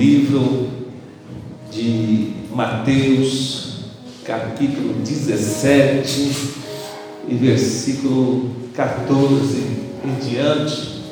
livro 0.00 0.66
de 1.70 2.32
Mateus, 2.54 3.80
capítulo 4.24 4.94
17 4.94 6.32
e 7.28 7.34
versículo 7.34 8.50
14 8.74 9.58
em 10.02 10.26
diante, 10.26 11.02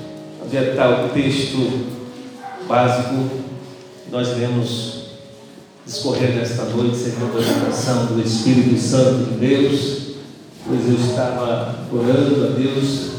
onde 0.42 0.56
está 0.56 1.04
o 1.04 1.10
texto 1.10 1.86
básico. 2.66 3.28
Nós 4.10 4.28
iremos 4.28 5.02
discorrer 5.84 6.34
nesta 6.36 6.64
noite 6.64 6.96
segundo 6.96 7.38
a 7.38 7.42
do 8.06 8.22
Espírito 8.22 8.80
Santo 8.80 9.32
de 9.32 9.38
Deus, 9.38 9.98
pois 10.66 10.88
eu 10.88 10.94
estava 10.94 11.86
orando 11.92 12.46
a 12.46 12.50
Deus 12.58 13.17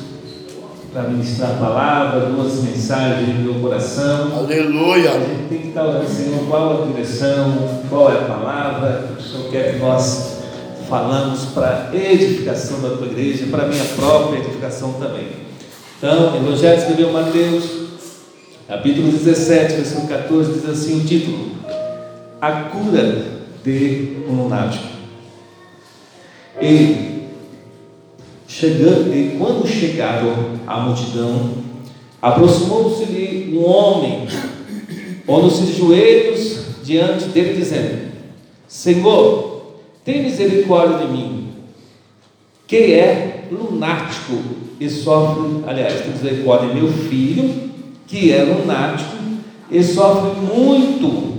para 0.91 1.03
ministrar 1.03 1.51
a 1.51 1.53
palavra, 1.53 2.25
duas 2.27 2.63
mensagens 2.63 3.37
no 3.37 3.53
meu 3.53 3.61
coração. 3.61 4.37
Aleluia! 4.37 5.11
A 5.11 5.19
gente 5.19 5.49
tem 5.49 5.59
que 5.59 5.67
estar 5.67 5.85
orando, 5.85 6.09
Senhor, 6.09 6.45
qual 6.47 6.83
a 6.83 6.85
direção, 6.87 7.79
qual 7.89 8.11
é 8.11 8.17
a 8.17 8.21
palavra 8.23 9.07
que 9.07 9.21
o 9.21 9.25
Senhor 9.25 9.51
quer 9.51 9.73
que 9.73 9.79
nós 9.79 10.39
falamos 10.89 11.45
para 11.53 11.91
edificação 11.93 12.81
da 12.81 12.97
tua 12.97 13.05
igreja, 13.05 13.45
para 13.51 13.63
a 13.63 13.67
minha 13.67 13.85
própria 13.95 14.39
edificação 14.39 14.93
também. 14.93 15.27
Então, 15.97 16.35
Evangelho 16.35 16.79
escreveu 16.79 17.13
Mateus, 17.13 17.65
capítulo 18.67 19.11
17, 19.11 19.73
versículo 19.75 20.07
14, 20.07 20.53
diz 20.53 20.69
assim 20.69 21.01
o 21.01 21.05
título: 21.05 21.51
A 22.41 22.51
cura 22.63 23.25
de 23.63 24.17
um 24.27 24.43
lunático. 24.43 24.85
E, 26.59 27.08
chegando, 28.59 29.15
e 29.15 29.37
quando 29.37 29.65
chegaram 29.65 30.33
à 30.67 30.81
multidão, 30.81 31.51
aproximou-se-lhe 32.21 33.57
um 33.57 33.65
homem, 33.65 34.27
pondo-se 35.25 35.63
de 35.63 35.77
joelhos 35.77 36.65
diante 36.83 37.29
dele, 37.29 37.53
dizendo: 37.53 38.11
Senhor, 38.67 39.77
tem 40.03 40.23
misericórdia 40.23 41.07
de 41.07 41.07
mim, 41.13 41.53
que 42.67 42.93
é 42.93 43.45
lunático 43.49 44.37
e 44.77 44.89
sofre, 44.89 45.63
aliás, 45.65 46.01
tem 46.01 46.11
misericórdia 46.11 46.67
de 46.69 46.81
meu 46.81 46.91
filho, 46.91 47.69
que 48.07 48.33
é 48.33 48.43
lunático 48.43 49.15
e 49.71 49.81
sofre 49.81 50.41
muito, 50.41 51.33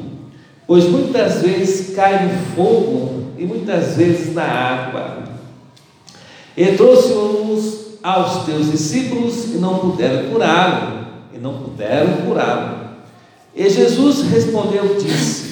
pois 0.67 0.85
muitas 0.85 1.43
vezes 1.43 1.95
cai 1.95 2.27
no 2.27 2.55
fogo 2.55 3.25
e 3.37 3.45
muitas 3.45 3.97
vezes 3.97 4.35
na 4.35 4.45
água. 4.45 5.30
E 6.57 6.67
trouxe-os 6.77 7.99
aos 8.03 8.45
teus 8.45 8.71
discípulos 8.71 9.45
e 9.55 9.59
não 9.59 9.79
puderam 9.79 10.31
curá-lo, 10.31 11.07
e 11.35 11.39
não 11.39 11.59
puderam 11.59 12.27
curá-lo. 12.27 12.91
E 13.55 13.69
Jesus 13.69 14.23
respondeu 14.31 14.97
e 14.97 15.03
disse: 15.03 15.51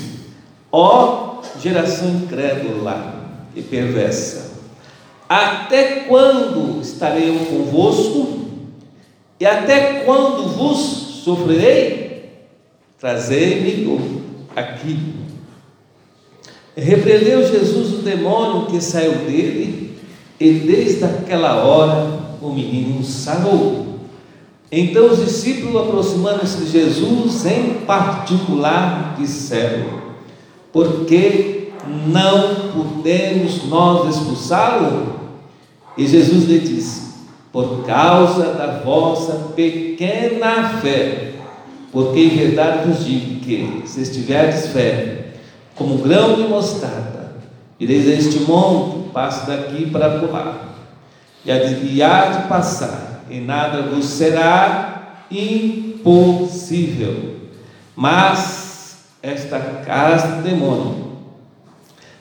Ó 0.71 1.41
geração 1.61 2.09
incrédula 2.11 3.15
e 3.55 3.63
perversa. 3.63 4.53
Até 5.29 6.01
quando 6.01 6.81
estarei 6.81 7.29
eu 7.29 7.39
convosco? 7.47 8.39
E 9.39 9.47
até 9.47 10.01
quando 10.01 10.49
vos 10.49 11.23
sofrerei? 11.25 12.31
Trazei-me 12.99 14.23
aqui. 14.57 15.15
Repreendeu 16.77 17.47
Jesus 17.47 17.95
o 17.95 18.03
demônio 18.03 18.67
que 18.67 18.81
saiu 18.81 19.13
dele, 19.27 19.88
e 20.41 20.53
desde 20.53 21.05
aquela 21.05 21.65
hora 21.65 22.21
o 22.41 22.51
menino 22.51 23.03
sarou. 23.03 23.87
Então 24.71 25.11
os 25.11 25.25
discípulos, 25.25 25.83
aproximando-se 25.83 26.59
de 26.59 26.71
Jesus, 26.71 27.47
em 27.47 27.75
particular, 27.87 29.17
disseram: 29.19 30.09
porque 30.73 31.71
não 32.07 32.71
podemos 32.73 33.65
nós 33.65 34.15
expulsá-lo? 34.15 35.19
E 35.97 36.07
Jesus 36.07 36.45
lhe 36.45 36.61
disse: 36.61 37.15
Por 37.53 37.85
causa 37.85 38.53
da 38.53 38.81
vossa 38.85 39.53
pequena 39.57 40.79
fé, 40.81 41.33
porque 41.91 42.21
em 42.21 42.29
verdade 42.29 42.89
vos 42.89 43.05
digo 43.05 43.41
que, 43.41 43.83
se 43.87 44.03
estiverdes 44.03 44.69
fé, 44.69 45.31
como 45.75 45.99
grão 45.99 46.35
de 46.35 46.43
mostarda, 46.43 47.33
ireis 47.81 48.07
a 48.07 48.13
este 48.13 48.41
monte, 48.41 49.08
passe 49.19 49.49
daqui 49.49 49.91
para 49.91 50.07
lá, 50.07 50.77
e 51.45 52.01
há 52.01 52.27
de 52.27 52.47
passar, 52.47 53.25
e 53.29 53.41
nada 53.41 53.83
vos 53.83 54.05
será 54.05 55.25
impossível. 55.29 57.35
Mas 57.97 58.99
esta 59.21 59.59
casa 59.85 60.37
do 60.37 60.43
demônio 60.43 61.15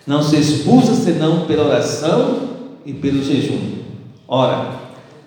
não 0.07 0.23
se 0.23 0.37
expulsa 0.37 0.95
senão 0.95 1.45
pela 1.45 1.67
oração 1.67 2.49
e 2.83 2.93
pelo 2.93 3.23
jejum. 3.23 3.83
Ora, 4.27 4.71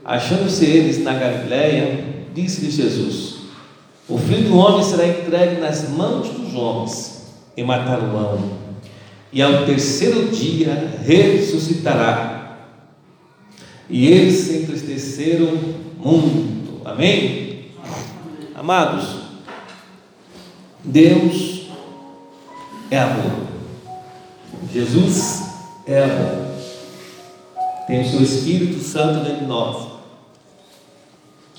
achando-se 0.05 0.65
eles 0.65 1.05
na 1.05 1.15
Galiléia, 1.15 2.05
disse-lhe 2.35 2.73
Jesus: 2.73 3.43
O 4.09 4.19
filho 4.19 4.49
do 4.49 4.57
homem 4.57 4.83
será 4.83 5.07
entregue 5.07 5.61
nas 5.61 5.89
mãos 5.89 6.31
dos 6.31 6.53
homens 6.53 7.33
e 7.57 7.63
matar-o-ão, 7.63 8.59
e 9.33 9.41
ao 9.41 9.65
terceiro 9.65 10.29
dia 10.29 11.01
ressuscitará. 11.05 12.59
E 13.89 14.07
eles 14.07 14.35
se 14.41 14.59
entristeceram 14.59 15.59
muito. 15.99 16.81
Amém? 16.85 17.67
Amados, 18.55 19.05
Deus 20.85 21.69
é 22.91 22.99
amor. 22.99 23.49
Jesus 24.73 25.43
é 25.87 26.03
amor. 26.03 26.51
Tem 27.87 28.03
o 28.03 28.09
seu 28.09 28.23
Espírito 28.23 28.81
Santo 28.81 29.25
dentro 29.25 29.41
de 29.41 29.47
nós. 29.47 29.89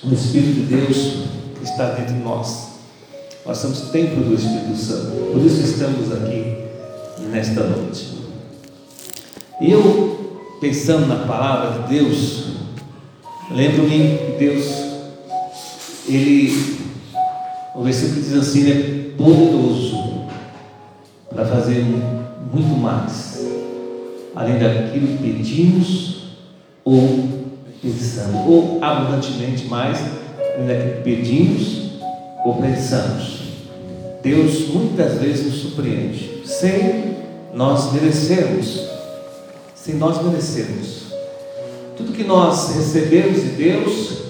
O 0.03 0.14
Espírito 0.14 0.62
de 0.62 0.76
Deus 0.76 1.26
está 1.62 1.92
dentro 1.92 2.14
de 2.14 2.22
nós. 2.22 2.70
Nós 3.46 3.58
somos 3.58 3.92
templo 3.92 4.24
do 4.24 4.36
Espírito 4.36 4.76
Santo. 4.76 5.32
Por 5.34 5.46
isso 5.46 5.62
estamos 5.62 6.12
aqui 6.12 6.60
nesta 7.30 7.64
noite. 7.64 8.08
Eu, 9.62 10.58
pensando 10.59 11.06
na 11.06 11.26
palavra 11.28 11.84
de 11.84 12.00
Deus, 12.00 12.46
lembro-me 13.52 14.18
que 14.18 14.36
Deus, 14.40 14.66
Ele, 16.08 16.78
o 17.76 17.84
versículo 17.84 18.22
diz 18.22 18.34
assim, 18.34 18.72
é 18.72 19.12
poderoso 19.16 20.26
para 21.30 21.46
fazer 21.46 21.86
muito 22.52 22.76
mais, 22.80 23.46
além 24.36 24.58
daquilo 24.58 25.18
que 25.18 25.24
pedimos 25.24 26.24
ou 26.84 27.30
pensamos, 27.82 28.48
ou 28.48 28.80
abundantemente 28.82 29.66
mais, 29.68 30.00
além 30.56 30.68
daquilo 30.68 30.96
que 30.96 31.02
pedimos 31.03 31.92
ou 32.44 32.56
pensamos. 32.56 33.42
Deus 34.24 34.70
muitas 34.70 35.20
vezes 35.20 35.46
nos 35.46 35.62
surpreende, 35.62 36.42
sem 36.46 37.10
nós 37.53 37.91
merecermos, 37.94 38.88
sem 39.75 39.95
nós 39.95 40.22
merecermos. 40.23 41.12
Tudo 41.97 42.13
que 42.13 42.23
nós 42.23 42.75
recebemos 42.75 43.41
de 43.41 43.50
Deus 43.50 44.22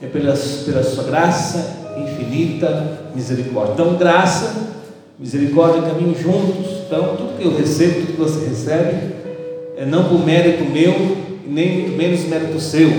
é 0.00 0.06
pela, 0.06 0.34
pela 0.34 0.82
sua 0.82 1.04
graça 1.04 1.76
infinita 1.96 3.10
misericórdia. 3.14 3.72
Então, 3.74 3.96
graça 3.96 4.72
Misericórdia 5.22 5.82
caminho 5.82 6.20
juntos. 6.20 6.66
Então, 6.84 7.16
tudo 7.16 7.38
que 7.38 7.44
eu 7.44 7.56
recebo, 7.56 8.00
tudo 8.00 8.12
que 8.12 8.18
você 8.20 8.44
recebe, 8.48 9.14
é 9.76 9.86
não 9.86 10.08
por 10.08 10.18
mérito 10.18 10.64
meu, 10.64 11.16
nem 11.46 11.74
muito 11.74 11.96
menos 11.96 12.24
mérito 12.24 12.58
seu. 12.58 12.90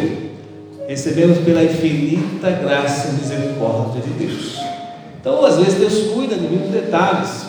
Recebemos 0.88 1.40
pela 1.40 1.62
infinita 1.62 2.50
graça 2.50 3.10
e 3.10 3.12
misericórdia 3.16 4.02
de 4.02 4.10
Deus. 4.12 4.58
Então, 5.20 5.46
às 5.46 5.58
vezes, 5.58 5.74
Deus 5.74 6.14
cuida 6.14 6.36
de 6.36 6.48
mil 6.48 6.70
detalhes. 6.70 7.46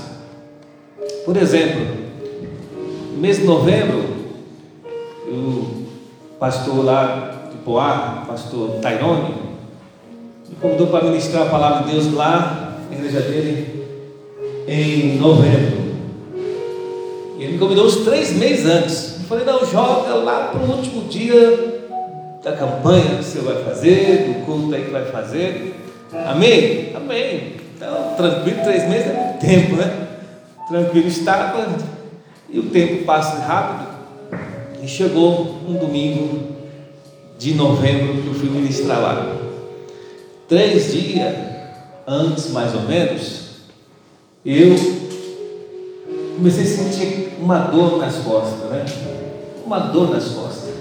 Por 1.24 1.36
exemplo, 1.36 2.03
no 3.14 3.20
mês 3.20 3.38
de 3.38 3.44
novembro, 3.44 4.04
o 5.28 5.84
pastor 6.38 6.84
lá 6.84 7.48
de 7.50 7.58
Poá, 7.58 8.24
pastor 8.26 8.80
Tairone, 8.82 9.34
me 10.48 10.56
convidou 10.60 10.88
para 10.88 11.04
ministrar 11.04 11.46
a 11.46 11.50
palavra 11.50 11.84
de 11.84 11.92
Deus 11.92 12.12
lá 12.12 12.76
na 12.90 12.96
igreja 12.96 13.20
dele 13.20 13.86
em 14.66 15.16
novembro. 15.18 15.84
E 17.38 17.44
ele 17.44 17.52
me 17.52 17.58
convidou 17.58 17.86
uns 17.86 17.98
três 17.98 18.32
meses 18.32 18.66
antes. 18.66 19.20
Eu 19.20 19.26
falei, 19.26 19.44
não, 19.44 19.64
joga 19.64 20.14
lá 20.14 20.48
para 20.48 20.60
o 20.60 20.76
último 20.76 21.04
dia 21.08 21.82
da 22.42 22.52
campanha 22.52 23.18
que 23.18 23.24
você 23.24 23.38
vai 23.38 23.62
fazer, 23.62 24.28
do 24.28 24.44
culto 24.44 24.74
aí 24.74 24.84
que 24.84 24.90
vai 24.90 25.04
fazer. 25.06 25.74
Amém? 26.26 26.92
Amém. 26.94 27.54
Então, 27.76 28.14
tranquilo, 28.16 28.62
três 28.64 28.88
meses 28.88 29.06
é 29.06 29.12
muito 29.12 29.38
tempo, 29.40 29.76
né? 29.76 30.08
Tranquilo 30.68 31.08
estava, 31.08 31.68
e 32.54 32.58
o 32.60 32.70
tempo 32.70 33.04
passa 33.04 33.40
rápido. 33.40 33.92
E 34.80 34.86
chegou 34.86 35.56
um 35.68 35.74
domingo 35.74 36.54
de 37.36 37.52
novembro 37.54 38.22
que 38.22 38.28
eu 38.28 38.34
fui 38.34 38.48
ministrar 38.48 39.00
lá. 39.00 39.36
Três 40.48 40.92
dias 40.92 41.34
antes, 42.06 42.52
mais 42.52 42.72
ou 42.74 42.82
menos, 42.82 43.40
eu 44.46 44.76
comecei 46.36 46.62
a 46.62 46.66
sentir 46.66 47.32
uma 47.40 47.58
dor 47.58 47.98
nas 47.98 48.14
costas, 48.18 48.70
né? 48.70 48.84
Uma 49.66 49.80
dor 49.80 50.10
nas 50.10 50.28
costas. 50.28 50.74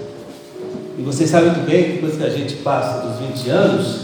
E 0.96 1.02
vocês 1.02 1.28
sabem 1.28 1.50
muito 1.50 1.66
bem 1.66 1.84
que 1.84 1.92
depois 1.94 2.16
que 2.16 2.22
a 2.22 2.30
gente 2.30 2.54
passa 2.56 3.04
dos 3.04 3.18
20 3.18 3.50
anos, 3.50 4.00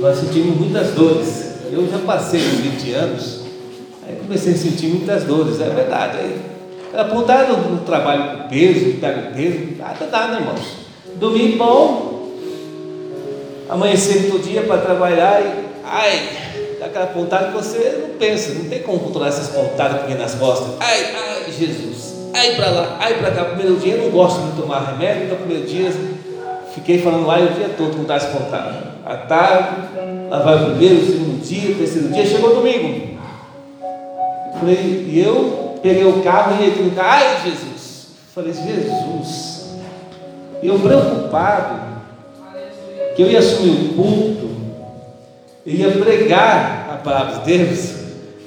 nós 0.00 0.18
sentimos 0.18 0.58
muitas 0.58 0.90
dores. 0.94 1.52
Eu 1.70 1.88
já 1.88 1.98
passei 1.98 2.40
dos 2.40 2.58
20 2.58 2.92
anos, 2.92 3.40
aí 4.04 4.16
comecei 4.16 4.54
a 4.54 4.56
sentir 4.56 4.86
muitas 4.86 5.24
dores, 5.24 5.60
é 5.60 5.68
verdade. 5.68 6.18
Aí, 6.18 6.52
apontar 6.94 7.48
no, 7.48 7.56
no 7.56 7.80
trabalho 7.80 8.42
com 8.42 8.48
peso, 8.48 8.98
pega 9.00 9.30
o 9.30 9.34
peso, 9.34 9.76
nada, 9.78 10.06
nada, 10.10 10.40
irmãos. 10.40 10.82
Dormir 11.16 11.56
bom, 11.56 12.32
amanhecer 13.68 14.30
todo 14.30 14.42
dia 14.42 14.62
para 14.62 14.78
trabalhar 14.78 15.40
e, 15.40 15.64
ai, 15.84 16.28
dá 16.78 16.86
aquela 16.86 17.06
pontada 17.06 17.46
que 17.46 17.52
você 17.54 18.00
não 18.02 18.16
pensa, 18.16 18.54
não 18.54 18.68
tem 18.68 18.80
como 18.80 18.98
controlar 18.98 19.28
essas 19.28 19.48
pontadas 19.48 20.02
que 20.02 20.08
vem 20.08 20.18
nas 20.18 20.34
costas. 20.34 20.74
Ai, 20.80 21.14
ai, 21.14 21.50
Jesus, 21.50 22.14
ai 22.34 22.54
para 22.54 22.70
lá, 22.70 22.96
ai 23.00 23.14
para 23.14 23.30
cá. 23.30 23.44
Primeiro 23.44 23.76
dia 23.76 23.94
eu 23.94 24.04
não 24.04 24.10
gosto 24.10 24.40
de 24.50 24.60
tomar 24.60 24.80
remédio, 24.80 25.24
então 25.24 25.38
primeiro 25.38 25.66
dia 25.66 25.90
fiquei 26.74 26.98
falando 26.98 27.26
lá 27.26 27.38
o 27.38 27.48
dia 27.48 27.70
todo 27.76 27.96
com 27.96 28.04
tais 28.04 28.24
pontadas. 28.24 28.92
À 29.04 29.16
tarde, 29.16 29.76
lá 30.28 30.38
vai 30.40 30.56
o 30.56 30.70
primeiro, 30.70 30.96
o 30.96 31.06
segundo 31.06 31.42
dia, 31.42 31.72
o 31.72 31.78
terceiro 31.78 32.08
dia, 32.08 32.26
chegou 32.26 32.54
domingo. 32.54 33.18
Falei, 34.58 35.06
e 35.08 35.20
eu 35.20 35.61
peguei 35.82 36.04
o 36.04 36.22
carro 36.22 36.62
e 36.62 36.70
no 36.82 36.90
carro, 36.92 37.10
ai 37.10 37.42
Jesus, 37.42 38.08
falei, 38.34 38.52
Jesus, 38.52 39.66
eu 40.62 40.78
preocupado 40.78 41.82
que 43.16 43.22
eu 43.22 43.30
ia 43.30 43.40
assumir 43.40 43.90
o 43.90 43.94
culto, 43.94 44.50
ia 45.66 45.90
pregar 45.90 46.88
a 46.92 46.96
palavra 46.98 47.40
de 47.40 47.58
Deus, 47.58 47.94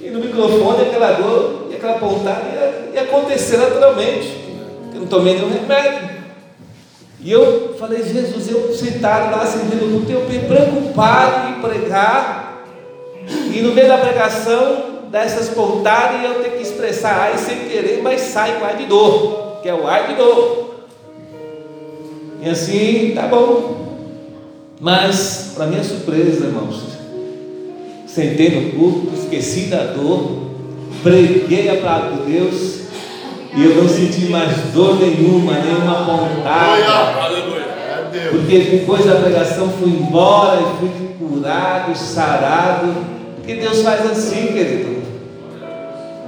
e 0.02 0.10
no 0.10 0.20
microfone 0.20 0.84
aquela 0.84 1.12
dor 1.12 1.68
e 1.70 1.76
aquela 1.76 2.00
pontada 2.00 2.42
ia, 2.54 2.92
ia 2.94 3.02
acontecer 3.02 3.58
naturalmente. 3.58 4.46
Eu 4.94 5.02
não 5.02 5.08
tomei 5.08 5.36
nenhum 5.36 5.52
remédio. 5.52 6.16
E 7.20 7.32
eu 7.32 7.76
falei, 7.78 8.04
Jesus, 8.04 8.50
eu 8.50 8.74
sentado 8.74 9.36
lá 9.36 9.46
sentindo 9.46 9.86
o 9.86 9.92
culto, 9.92 10.12
eu 10.12 10.22
preocupado 10.48 11.50
em 11.50 11.62
pregar, 11.62 12.64
e 13.52 13.62
no 13.62 13.74
meio 13.74 13.88
da 13.88 13.98
pregação, 13.98 14.95
dessas 15.12 15.50
pontadas, 15.50 16.24
eu 16.24 16.44
ter 16.44 16.52
que 16.52 16.64
expressar 16.64 17.32
ai 17.32 17.38
sem 17.38 17.68
querer, 17.68 18.02
mas 18.02 18.22
sai 18.22 18.60
com 18.60 18.66
ar 18.66 18.76
de 18.76 18.86
dor, 18.86 19.60
que 19.62 19.70
é 19.70 19.74
o 19.74 19.88
ar 19.88 20.08
de 20.08 20.16
dor. 20.16 20.76
E 22.42 22.50
assim, 22.50 23.12
tá 23.16 23.28
bom. 23.28 23.86
Mas, 24.80 25.54
para 25.56 25.68
minha 25.68 25.84
surpresa, 25.84 26.46
irmãos, 26.46 26.84
sentei 28.06 28.50
no 28.50 28.72
culto, 28.74 29.14
esqueci 29.16 29.62
da 29.68 29.86
dor, 29.86 30.42
preguei 31.02 31.70
a 31.70 31.82
palavra 31.82 32.18
de 32.18 32.32
Deus 32.32 32.80
e 33.56 33.64
eu 33.64 33.82
não 33.82 33.88
senti 33.88 34.26
mais 34.26 34.52
dor 34.74 35.00
nenhuma, 35.00 35.54
nenhuma 35.54 36.06
pontada. 36.06 37.36
Porque 38.32 38.60
depois 38.60 39.06
da 39.06 39.16
pregação 39.16 39.70
fui 39.70 39.90
embora 39.92 40.62
e 40.62 40.80
fui 40.80 40.90
curado, 41.18 41.96
sarado. 41.96 43.15
Porque 43.46 43.62
Deus 43.62 43.84
faz 43.84 44.10
assim, 44.10 44.48
querido. 44.48 45.04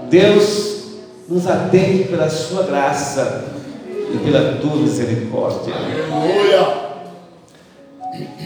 Deus 0.07 0.83
nos 1.27 1.47
atende 1.47 2.03
pela 2.03 2.29
sua 2.29 2.61
graça 2.61 3.45
e 4.13 4.17
pela 4.19 4.59
tua 4.59 4.75
misericórdia. 4.75 5.73
Aleluia. 5.73 6.73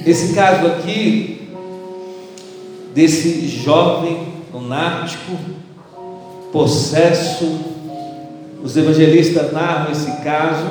Esse 0.05 0.33
caso 0.33 0.67
aqui, 0.67 1.49
desse 2.95 3.45
jovem 3.49 4.35
lunático, 4.53 5.37
possesso, 6.53 7.59
os 8.63 8.77
evangelistas 8.77 9.51
narram 9.51 9.91
esse 9.91 10.13
caso. 10.23 10.69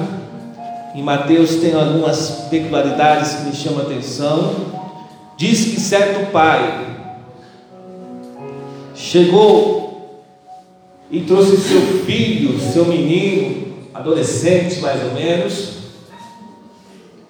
Em 0.94 1.02
Mateus 1.02 1.56
tem 1.56 1.74
algumas 1.74 2.46
peculiaridades 2.48 3.34
que 3.34 3.42
me 3.42 3.54
chamam 3.54 3.80
a 3.80 3.82
atenção. 3.82 4.54
Diz 5.36 5.66
que 5.66 5.78
certo 5.78 6.32
pai 6.32 6.90
chegou 9.00 10.22
e 11.10 11.20
trouxe 11.22 11.56
seu 11.56 11.80
filho, 12.04 12.60
seu 12.60 12.84
menino, 12.84 13.88
adolescente 13.94 14.78
mais 14.80 15.02
ou 15.02 15.14
menos, 15.14 15.70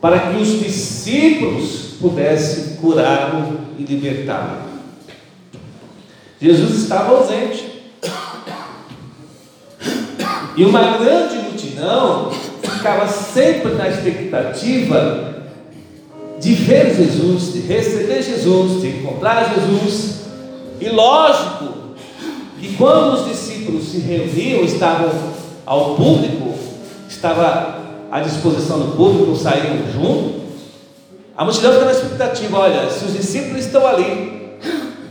para 0.01 0.19
que 0.19 0.43
os 0.43 0.59
discípulos 0.59 1.95
pudessem 2.01 2.77
curá-lo 2.77 3.61
e 3.79 3.85
libertá-lo. 3.85 4.69
Jesus 6.41 6.83
estava 6.83 7.17
ausente. 7.17 7.71
E 10.57 10.65
uma 10.65 10.99
grande 10.99 11.37
multidão 11.37 12.31
ficava 12.63 13.07
sempre 13.07 13.75
na 13.75 13.89
expectativa 13.89 15.45
de 16.41 16.55
ver 16.55 16.95
Jesus, 16.95 17.53
de 17.53 17.61
receber 17.61 18.23
Jesus, 18.23 18.83
de 18.83 18.89
encontrar 18.89 19.55
Jesus. 19.55 20.20
E 20.81 20.88
lógico 20.88 21.75
que 22.59 22.75
quando 22.77 23.15
os 23.15 23.29
discípulos 23.29 23.85
se 23.88 23.99
reuniam, 23.99 24.65
estavam 24.65 25.11
ao 25.67 25.94
público, 25.94 26.55
estava 27.09 27.79
à 28.11 28.21
disposição 28.21 28.79
do 28.79 28.97
público, 28.97 29.37
saíram 29.37 29.79
junto. 29.93 30.41
A 31.37 31.44
multidão 31.44 31.73
fica 31.73 31.85
na 31.85 31.93
expectativa: 31.93 32.59
olha, 32.59 32.91
se 32.91 33.05
os 33.05 33.12
discípulos 33.12 33.67
estão 33.67 33.87
ali, 33.87 34.59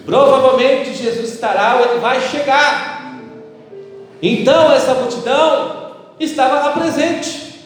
provavelmente 0.06 0.95
Jesus 0.95 1.33
estará 1.33 1.75
ou 1.75 1.92
ele 1.92 2.00
vai 2.00 2.19
chegar. 2.19 3.19
Então 4.22 4.72
essa 4.72 4.95
multidão 4.95 5.92
estava 6.19 6.56
lá 6.56 6.72
presente, 6.72 7.62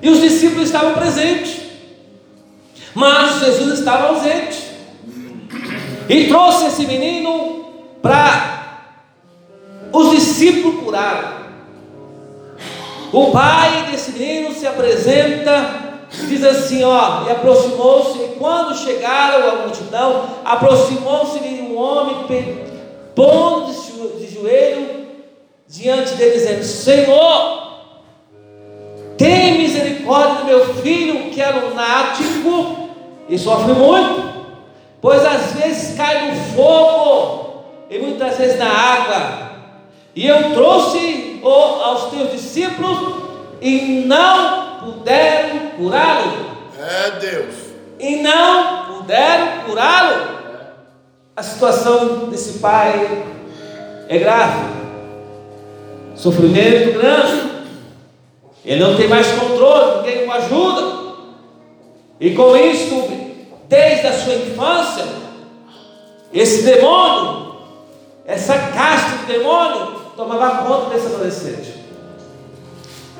e 0.00 0.08
os 0.08 0.20
discípulos 0.20 0.66
estavam 0.66 0.94
presentes, 0.94 1.62
mas 2.94 3.40
Jesus 3.40 3.78
estava 3.78 4.08
ausente, 4.08 4.67
e 6.08 6.28
trouxe 6.28 6.66
esse 6.66 6.86
menino 6.86 7.64
para 8.00 8.80
os 9.92 10.10
discípulos 10.10 10.82
curarem. 10.82 11.38
O 13.12 13.30
pai 13.30 13.86
desse 13.90 14.12
menino 14.12 14.52
se 14.54 14.66
apresenta 14.66 15.88
diz 16.10 16.44
assim: 16.44 16.82
ó, 16.84 17.26
e 17.26 17.30
aproximou-se, 17.30 18.18
e 18.18 18.36
quando 18.38 18.76
chegaram 18.76 19.48
a 19.48 19.56
multidão, 19.62 20.24
aproximou-se-lhe 20.44 21.60
um 21.62 21.76
homem, 21.76 22.16
pondo 23.14 23.72
de 24.18 24.34
joelho 24.34 25.06
diante 25.66 26.14
dele, 26.14 26.32
dizendo: 26.32 26.64
Senhor, 26.64 27.68
tem 29.16 29.58
misericórdia 29.58 30.36
do 30.36 30.44
meu 30.44 30.74
filho, 30.76 31.30
que 31.30 31.40
é 31.40 31.50
lunático 31.50 32.88
e 33.28 33.38
sofre 33.38 33.72
muito, 33.72 34.37
pois 35.00 35.24
às 35.24 35.52
vezes 35.52 35.96
cai 35.96 36.30
no 36.30 36.36
fogo 36.54 37.64
e 37.90 37.98
muitas 37.98 38.36
vezes 38.36 38.58
na 38.58 38.68
água. 38.68 39.48
E 40.14 40.26
eu 40.26 40.52
trouxe 40.52 41.40
aos 41.44 42.10
teus 42.10 42.32
discípulos 42.32 43.14
e 43.60 44.04
não 44.06 44.80
puderam 44.80 45.70
curá-lo. 45.76 46.48
É 46.78 47.10
Deus. 47.18 47.54
E 47.98 48.16
não 48.16 48.86
puderam 48.86 49.64
curá-lo. 49.66 50.38
A 51.36 51.42
situação 51.42 52.28
desse 52.30 52.58
pai 52.58 53.24
é 54.08 54.18
grave. 54.18 54.78
Sofrimento 56.16 56.98
grande. 56.98 57.48
Ele 58.64 58.82
não 58.82 58.96
tem 58.96 59.08
mais 59.08 59.26
controle, 59.28 60.02
ninguém 60.02 60.26
o 60.26 60.32
ajuda. 60.32 60.98
E 62.20 62.34
com 62.34 62.56
isso, 62.56 63.27
desde 63.68 64.06
a 64.06 64.12
sua 64.12 64.34
infância, 64.34 65.04
esse 66.32 66.62
demônio, 66.62 67.56
essa 68.24 68.54
casta 68.54 69.18
de 69.18 69.32
demônio, 69.32 69.98
tomava 70.16 70.64
conta 70.64 70.94
desse 70.94 71.06
adolescente. 71.06 71.78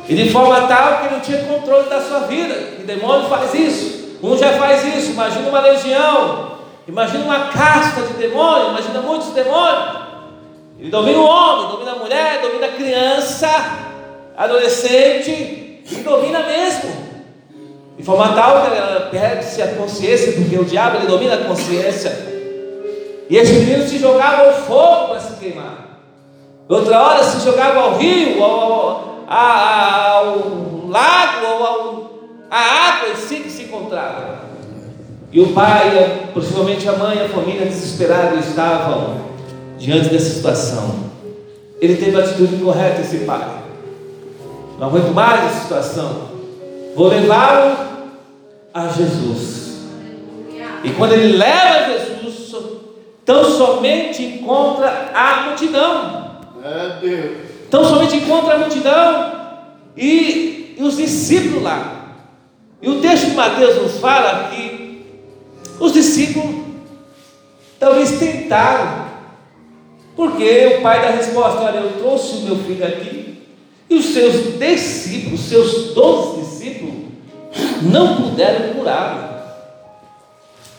E 0.09 0.14
de 0.14 0.31
forma 0.31 0.67
tal 0.67 1.00
que 1.00 1.14
não 1.14 1.21
tinha 1.21 1.45
controle 1.45 1.88
da 1.88 2.00
sua 2.00 2.21
vida. 2.21 2.55
E 2.81 2.83
demônio 2.85 3.28
faz 3.28 3.52
isso. 3.52 4.19
Um 4.23 4.37
já 4.37 4.55
faz 4.55 4.83
isso. 4.97 5.12
Imagina 5.12 5.49
uma 5.49 5.61
legião. 5.61 6.59
Imagina 6.87 7.25
uma 7.25 7.49
casta 7.49 8.02
de 8.02 8.14
demônios. 8.14 8.71
Imagina 8.71 9.02
muitos 9.02 9.28
demônios. 9.28 10.09
Ele 10.78 10.90
domina 10.90 11.19
o 11.19 11.25
homem, 11.25 11.71
domina 11.73 11.93
a 11.93 11.97
mulher, 11.97 12.40
domina 12.40 12.67
a 12.67 12.73
criança, 12.73 13.49
adolescente, 14.37 15.83
e 15.90 15.97
domina 16.05 16.43
mesmo. 16.45 17.08
De 17.99 18.05
forma 18.05 18.33
tal 18.33 18.62
que 18.62 18.76
ela 18.76 19.09
perde-se 19.11 19.61
a 19.61 19.75
consciência, 19.75 20.33
porque 20.33 20.57
o 20.57 20.64
diabo 20.64 20.99
ele 20.99 21.07
domina 21.09 21.35
a 21.35 21.45
consciência. 21.45 22.17
E 23.28 23.37
esse 23.37 23.52
menino 23.55 23.87
se 23.87 23.99
jogava 23.99 24.47
ao 24.47 24.55
fogo 24.55 25.09
para 25.09 25.21
se 25.21 25.35
queimar. 25.35 26.00
Outra 26.69 27.02
hora 27.02 27.25
se 27.25 27.45
jogava 27.45 27.81
ao 27.81 27.99
rio, 27.99 28.43
ao, 28.43 29.25
ao, 29.26 30.25
ao 30.26 30.87
lago, 30.87 31.47
ao, 31.47 31.64
ao, 31.64 32.11
a 32.49 32.59
água 32.59 33.09
em 33.11 33.17
si 33.17 33.37
que 33.37 33.50
se 33.50 33.64
encontrava. 33.64 34.38
E 35.33 35.40
o 35.40 35.52
pai, 35.52 36.31
possivelmente 36.33 36.88
a 36.88 36.93
mãe, 36.93 37.21
a 37.21 37.28
família 37.28 37.67
desesperada 37.67 38.37
estavam 38.37 39.21
diante 39.76 40.09
dessa 40.09 40.31
situação. 40.31 41.09
Ele 41.81 41.97
teve 41.97 42.17
a 42.17 42.21
atitude 42.21 42.62
correta, 42.62 43.00
esse 43.00 43.19
pai. 43.19 43.47
Não 44.78 44.87
aguento 44.87 45.12
mais 45.12 45.45
essa 45.47 45.62
situação. 45.62 46.38
Vou 46.99 47.07
levá-lo 47.07 47.76
a 48.75 48.88
Jesus. 48.88 49.87
E 50.83 50.90
quando 50.90 51.12
ele 51.12 51.37
leva 51.37 51.97
Jesus, 51.97 52.52
tão 53.25 53.45
somente 53.45 54.25
encontra 54.25 55.12
a 55.14 55.43
multidão. 55.43 56.40
É 56.61 56.99
Deus. 57.00 57.37
Tão 57.71 57.85
somente 57.85 58.17
encontra 58.17 58.57
a 58.57 58.59
multidão 58.59 59.33
e, 59.97 60.75
e 60.76 60.83
os 60.83 60.97
discípulos 60.97 61.62
lá. 61.62 62.17
E 62.83 62.88
o 62.88 63.00
texto 63.00 63.26
de 63.26 63.37
Mateus 63.37 63.81
nos 63.81 63.99
fala 63.99 64.49
que 64.49 65.07
os 65.78 65.93
discípulos 65.93 66.64
talvez 67.78 68.19
tentaram, 68.19 69.05
porque 70.17 70.78
o 70.78 70.83
pai 70.83 71.00
dá 71.00 71.11
resposta: 71.11 71.61
Olha, 71.61 71.78
eu 71.78 71.93
trouxe 72.00 72.38
o 72.38 72.40
meu 72.40 72.57
filho 72.57 72.85
aqui, 72.85 73.18
e 73.88 73.95
os 73.95 74.07
seus 74.07 74.59
discípulos, 74.59 75.40
seus 75.40 75.95
doze 75.95 76.40
discípulos, 76.40 76.95
não 77.83 78.23
puderam 78.23 78.75
curá-lo. 78.75 79.38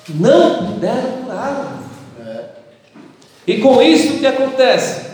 Não 0.10 0.66
puderam 0.66 1.24
curá-lo. 1.24 1.80
E 3.48 3.58
com 3.58 3.82
isso 3.82 4.14
o 4.14 4.20
que 4.20 4.28
acontece? 4.28 5.10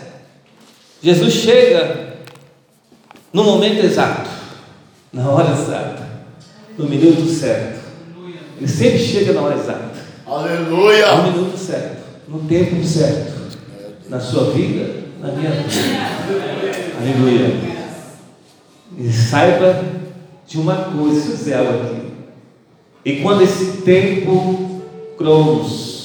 Jesus 1.02 1.34
chega 1.34 2.16
no 3.32 3.44
momento 3.44 3.84
exato, 3.84 4.28
na 5.12 5.30
hora 5.30 5.52
exata 5.52 6.06
no 6.78 6.88
minuto 6.88 7.26
certo. 7.28 7.86
Ele 8.58 8.68
sempre 8.68 8.98
chega 8.98 9.32
na 9.32 9.42
hora 9.42 9.56
exata. 9.56 9.90
Aleluia! 10.26 11.14
No 11.16 11.32
minuto 11.32 11.58
certo, 11.58 12.02
no 12.28 12.40
tempo 12.40 12.84
certo. 12.84 13.34
Na 14.08 14.20
sua 14.20 14.50
vida, 14.52 15.04
na 15.20 15.32
minha 15.32 15.50
vida. 15.50 15.66
Aleluia. 16.98 17.75
E 18.98 19.10
saiba 19.10 19.82
de 20.46 20.58
uma 20.58 20.74
coisa, 20.76 21.34
Zé 21.36 21.54
aqui. 21.54 22.06
E 23.04 23.16
quando 23.16 23.42
esse 23.42 23.82
tempo 23.82 24.82
Cronos 25.16 25.96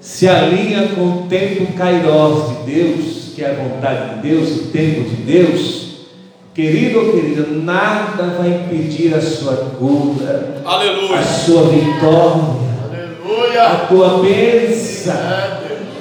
se 0.00 0.28
alinha 0.28 0.88
com 0.88 1.02
o 1.02 1.26
tempo 1.28 1.72
Kairos 1.74 2.48
de 2.48 2.72
Deus, 2.72 3.32
que 3.34 3.44
é 3.44 3.50
a 3.50 3.54
vontade 3.54 4.14
de 4.16 4.28
Deus, 4.28 4.56
o 4.56 4.66
tempo 4.68 5.08
de 5.08 5.16
Deus, 5.16 5.80
Querido 6.52 6.98
ou 6.98 7.12
querida, 7.12 7.46
nada 7.48 8.34
vai 8.36 8.48
impedir 8.48 9.14
a 9.14 9.20
sua 9.22 9.54
cura, 9.78 10.60
Aleluia. 10.64 11.18
a 11.18 11.22
sua 11.22 11.62
vitória, 11.68 12.70
Aleluia. 12.84 13.62
a 13.62 13.76
tua 13.86 14.18
bênção. 14.18 15.14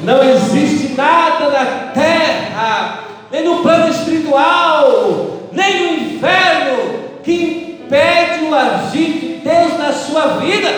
Não 0.04 0.24
existe 0.24 0.96
nada 0.96 1.50
na 1.52 1.66
terra, 1.94 3.04
nem 3.32 3.44
no 3.46 3.62
plano 3.62 3.90
espiritual, 3.90 5.38
nem 5.60 5.80
no 5.84 5.94
inferno, 6.16 7.00
que 7.24 7.78
impede 7.84 8.46
o 8.46 8.56
agir 8.56 9.12
de 9.12 9.28
Deus 9.44 9.78
na 9.78 9.92
sua 9.92 10.28
vida. 10.38 10.70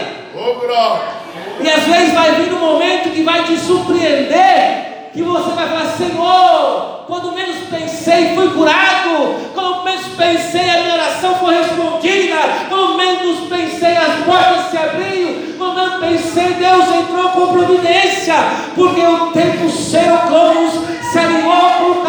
E 1.60 1.70
às 1.70 1.84
vezes 1.84 2.14
vai 2.14 2.32
vir 2.32 2.54
um 2.54 2.60
momento 2.60 3.12
que 3.12 3.22
vai 3.22 3.44
te 3.44 3.56
surpreender, 3.58 5.10
que 5.14 5.22
você 5.22 5.52
vai 5.52 5.68
falar, 5.68 5.86
Senhor, 5.98 7.04
quando 7.06 7.34
menos 7.34 7.58
pensei, 7.70 8.34
fui 8.34 8.50
curado. 8.52 9.36
Quando 9.54 9.84
menos 9.84 10.08
pensei, 10.18 10.70
a 10.70 10.82
minha 10.82 10.94
oração 10.96 11.36
foi 11.36 11.56
respondida. 11.56 12.38
Quando 12.70 12.98
menos 12.98 13.40
pensei, 13.50 13.98
as 13.98 14.24
portas 14.26 14.72
se 14.72 14.78
abriram. 14.78 15.58
Quando 15.58 15.76
menos 15.76 16.00
pensei, 16.00 16.54
Deus 16.54 16.86
entrou 16.96 17.30
com 17.30 17.54
providência. 17.54 18.36
Porque 18.74 19.02
o 19.02 19.28
tempo 19.32 19.70
seu, 19.70 20.18
Cronos, 20.28 20.74
se 21.12 21.20
alinhou 21.20 21.70
com 21.80 21.92
o 21.92 22.02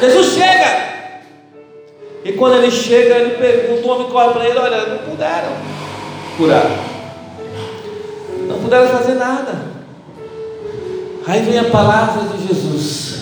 Jesus 0.00 0.34
chega. 0.34 0.90
E 2.24 2.32
quando 2.32 2.56
ele 2.56 2.70
chega, 2.70 3.14
ele 3.16 3.36
pergunta, 3.36 3.86
o 3.86 3.90
homem 3.90 4.10
corre 4.10 4.32
para 4.32 4.48
ele, 4.48 4.58
olha, 4.58 4.86
não 4.86 4.98
puderam 4.98 5.52
curar 6.36 6.90
não 8.50 8.58
puderam 8.58 8.88
fazer 8.88 9.14
nada. 9.14 9.70
Aí 11.26 11.42
vem 11.42 11.58
a 11.58 11.70
palavra 11.70 12.36
de 12.36 12.48
Jesus. 12.48 13.20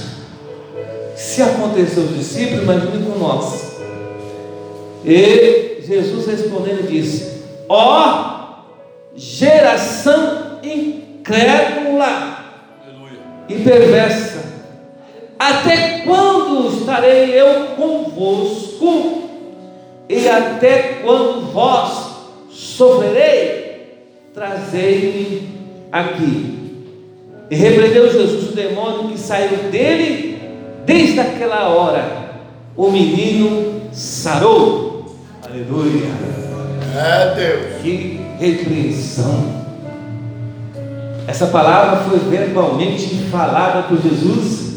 Se 1.15 1.43
aconteceu 1.43 2.05
os 2.05 2.17
discípulos, 2.17 2.63
imagine 2.63 3.05
com 3.05 3.19
nós. 3.19 3.77
E 5.05 5.83
Jesus 5.87 6.27
respondendo 6.27 6.89
disse: 6.89 7.43
Ó 7.69 8.01
oh, 8.01 9.17
geração 9.17 10.59
incrédula 10.63 12.39
e 13.49 13.57
perversa, 13.57 14.28
até 15.39 16.01
quando 16.01 16.79
estarei 16.79 17.31
eu 17.33 17.77
convosco? 17.77 19.23
E 20.09 20.29
até 20.29 21.01
quando 21.03 21.53
vós 21.53 22.09
sofrerei? 22.51 23.69
trazei-me 24.39 25.49
aqui. 25.91 26.59
E 27.51 27.57
repreendeu 27.57 28.13
Jesus 28.13 28.51
o 28.51 28.55
demônio 28.55 29.09
que 29.09 29.19
saiu 29.19 29.71
dele, 29.71 30.39
desde 30.85 31.19
aquela 31.19 31.69
hora, 31.69 32.31
o 32.77 32.91
menino 32.91 33.83
sarou. 33.91 35.17
Aleluia. 35.45 36.09
É 36.95 37.35
Deus. 37.35 37.83
Que 37.83 38.21
repreensão. 38.39 39.59
Essa 41.27 41.49
palavra 41.49 42.05
foi 42.09 42.19
verbalmente 42.21 43.15
falada 43.31 43.83
por 43.89 44.01
Jesus, 44.01 44.68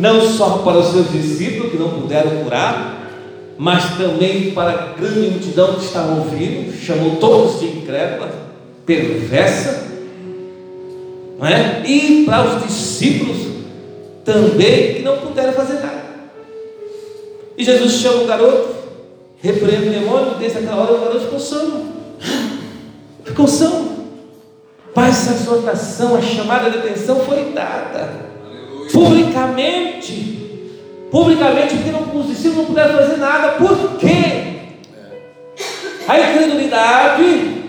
não 0.00 0.22
só 0.22 0.58
para 0.64 0.78
os 0.78 0.92
seus 0.92 1.12
discípulos 1.12 1.70
que 1.70 1.78
não 1.78 1.90
puderam 1.90 2.42
curar, 2.42 2.96
mas 3.58 3.98
também 3.98 4.52
para 4.52 4.70
a 4.70 4.86
grande 4.98 5.28
multidão 5.28 5.74
que 5.74 5.84
estava 5.84 6.12
ouvindo, 6.14 6.74
chamou 6.74 7.16
todos 7.16 7.60
de 7.60 7.66
incrédulos 7.66 8.30
perversa, 8.86 9.86
não 11.38 11.46
é? 11.46 11.82
E 11.84 12.24
para 12.24 12.44
os 12.44 12.62
discípulos 12.64 13.36
também 14.24 14.94
que 14.94 15.02
não 15.02 15.18
puderam 15.18 15.52
fazer 15.52 15.74
nada. 15.74 16.00
E 17.58 17.62
Jesus 17.62 17.92
chama 17.92 18.22
o 18.22 18.26
garoto, 18.26 18.74
repreende 19.42 19.88
o 19.88 19.92
demônio, 19.92 20.34
desde 20.38 20.58
aquela 20.58 20.82
hora 20.82 20.94
o 20.94 21.00
garoto 21.00 21.20
ficou 21.20 21.38
são. 21.38 21.84
Ficou 23.22 23.46
são. 23.46 23.90
Mas 24.96 25.28
a 25.28 25.34
exortação, 25.34 26.16
a 26.16 26.22
chamada 26.22 26.70
de 26.70 26.78
atenção 26.78 27.20
foi 27.20 27.52
dada. 27.52 28.29
Publicamente. 28.92 30.30
Publicamente, 31.10 31.74
porque 31.74 31.90
não, 31.90 32.20
os 32.20 32.28
discípulos 32.28 32.56
não 32.56 32.64
puderam 32.66 32.98
fazer 32.98 33.16
nada. 33.16 33.52
Por 33.52 33.98
quê? 33.98 34.50
A 36.06 36.18
incredulidade 36.18 37.60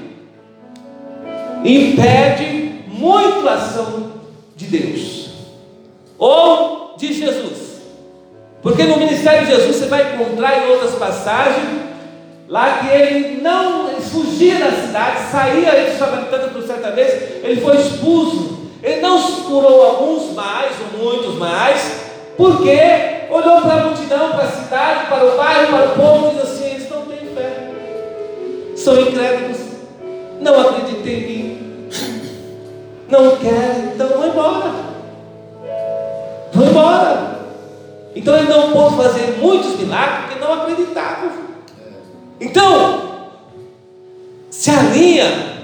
impede 1.63 2.83
muito 2.87 3.47
a 3.47 3.53
ação 3.53 4.11
de 4.55 4.65
Deus 4.65 5.29
ou 6.17 6.95
de 6.97 7.13
Jesus. 7.13 7.81
Porque 8.61 8.83
no 8.83 8.97
ministério 8.97 9.45
de 9.45 9.53
Jesus 9.53 9.75
você 9.75 9.85
vai 9.87 10.13
encontrar 10.13 10.59
em 10.59 10.71
outras 10.71 10.93
passagens 10.95 11.81
lá 12.47 12.79
que 12.79 12.87
ele 12.87 13.41
não 13.41 13.91
fugia 14.01 14.59
da 14.59 14.71
cidade, 14.71 15.31
saía 15.31 15.73
ele 15.73 16.03
habitando 16.03 16.49
por 16.49 16.61
certa 16.63 16.91
vez, 16.91 17.43
ele 17.43 17.61
foi 17.61 17.77
expulso. 17.77 18.60
Ele 18.83 19.01
não 19.01 19.21
curou 19.43 19.85
alguns 19.85 20.33
mais, 20.33 20.71
ou 20.79 21.03
muitos 21.03 21.35
mais, 21.35 22.01
porque 22.35 22.79
olhou 23.29 23.61
para 23.61 23.73
a 23.73 23.85
multidão, 23.85 24.31
para 24.31 24.43
a 24.43 24.51
cidade, 24.51 25.07
para 25.07 25.25
o 25.25 25.37
bairro, 25.37 25.67
para 25.67 25.85
o 25.85 25.95
povo 25.95 26.27
e 26.27 26.29
disse 26.31 26.41
assim: 26.41 26.75
eles 26.75 26.89
não 26.89 27.01
têm 27.03 27.35
fé, 27.35 27.71
são 28.75 28.99
incrédulos, 28.99 29.57
não 30.39 30.61
acreditem 30.61 31.13
em 31.13 31.27
mim. 31.27 31.61
Não 33.07 33.35
quer, 33.35 33.91
então 33.93 34.07
vão 34.07 34.27
embora. 34.27 34.71
Vão 36.53 36.65
embora. 36.65 37.39
Então 38.15 38.37
ele 38.37 38.47
não 38.47 38.71
pôde 38.71 38.95
fazer 38.95 39.37
muitos 39.37 39.77
milagres 39.77 40.25
porque 40.25 40.39
não 40.39 40.53
acreditavam. 40.53 41.31
Então, 42.39 43.01
se 44.49 44.71
alinha 44.71 45.59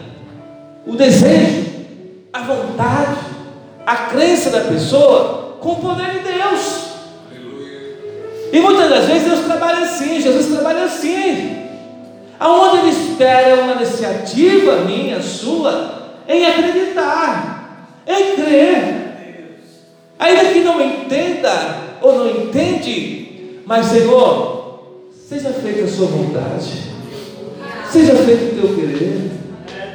o 0.86 0.96
desejo, 0.96 1.77
a 2.38 2.42
vontade, 2.44 3.18
a 3.86 3.96
crença 3.96 4.52
da 4.52 4.62
pessoa 4.62 5.58
com 5.60 5.72
o 5.72 5.76
poder 5.78 6.12
de 6.12 6.20
Deus. 6.20 6.88
E 8.54 8.60
muitas 8.60 8.90
das 8.90 9.06
vezes 9.06 9.24
Deus 9.24 9.46
trabalha 9.46 9.86
assim, 9.86 10.22
Jesus 10.22 10.46
trabalha 10.48 10.84
assim. 10.84 11.66
Aonde 12.40 12.78
ele 12.78 12.90
espera 12.90 13.62
uma 13.62 13.74
iniciativa 13.74 14.82
minha, 14.82 15.22
sua, 15.22 16.20
em 16.28 16.46
acreditar, 16.46 17.96
em 18.06 18.36
crer. 18.36 19.58
Ainda 20.20 20.46
que 20.46 20.60
não 20.60 20.80
entenda 20.80 21.52
ou 22.02 22.20
não 22.20 22.30
entende, 22.30 23.62
mas 23.66 23.88
Senhor, 23.88 25.08
seja 25.28 25.50
feita 25.50 25.86
a 25.86 25.88
sua 25.88 26.06
vontade, 26.08 26.84
seja 27.92 28.16
feito 28.16 28.56
o 28.56 28.62
teu 28.62 28.76
querer. 28.76 29.37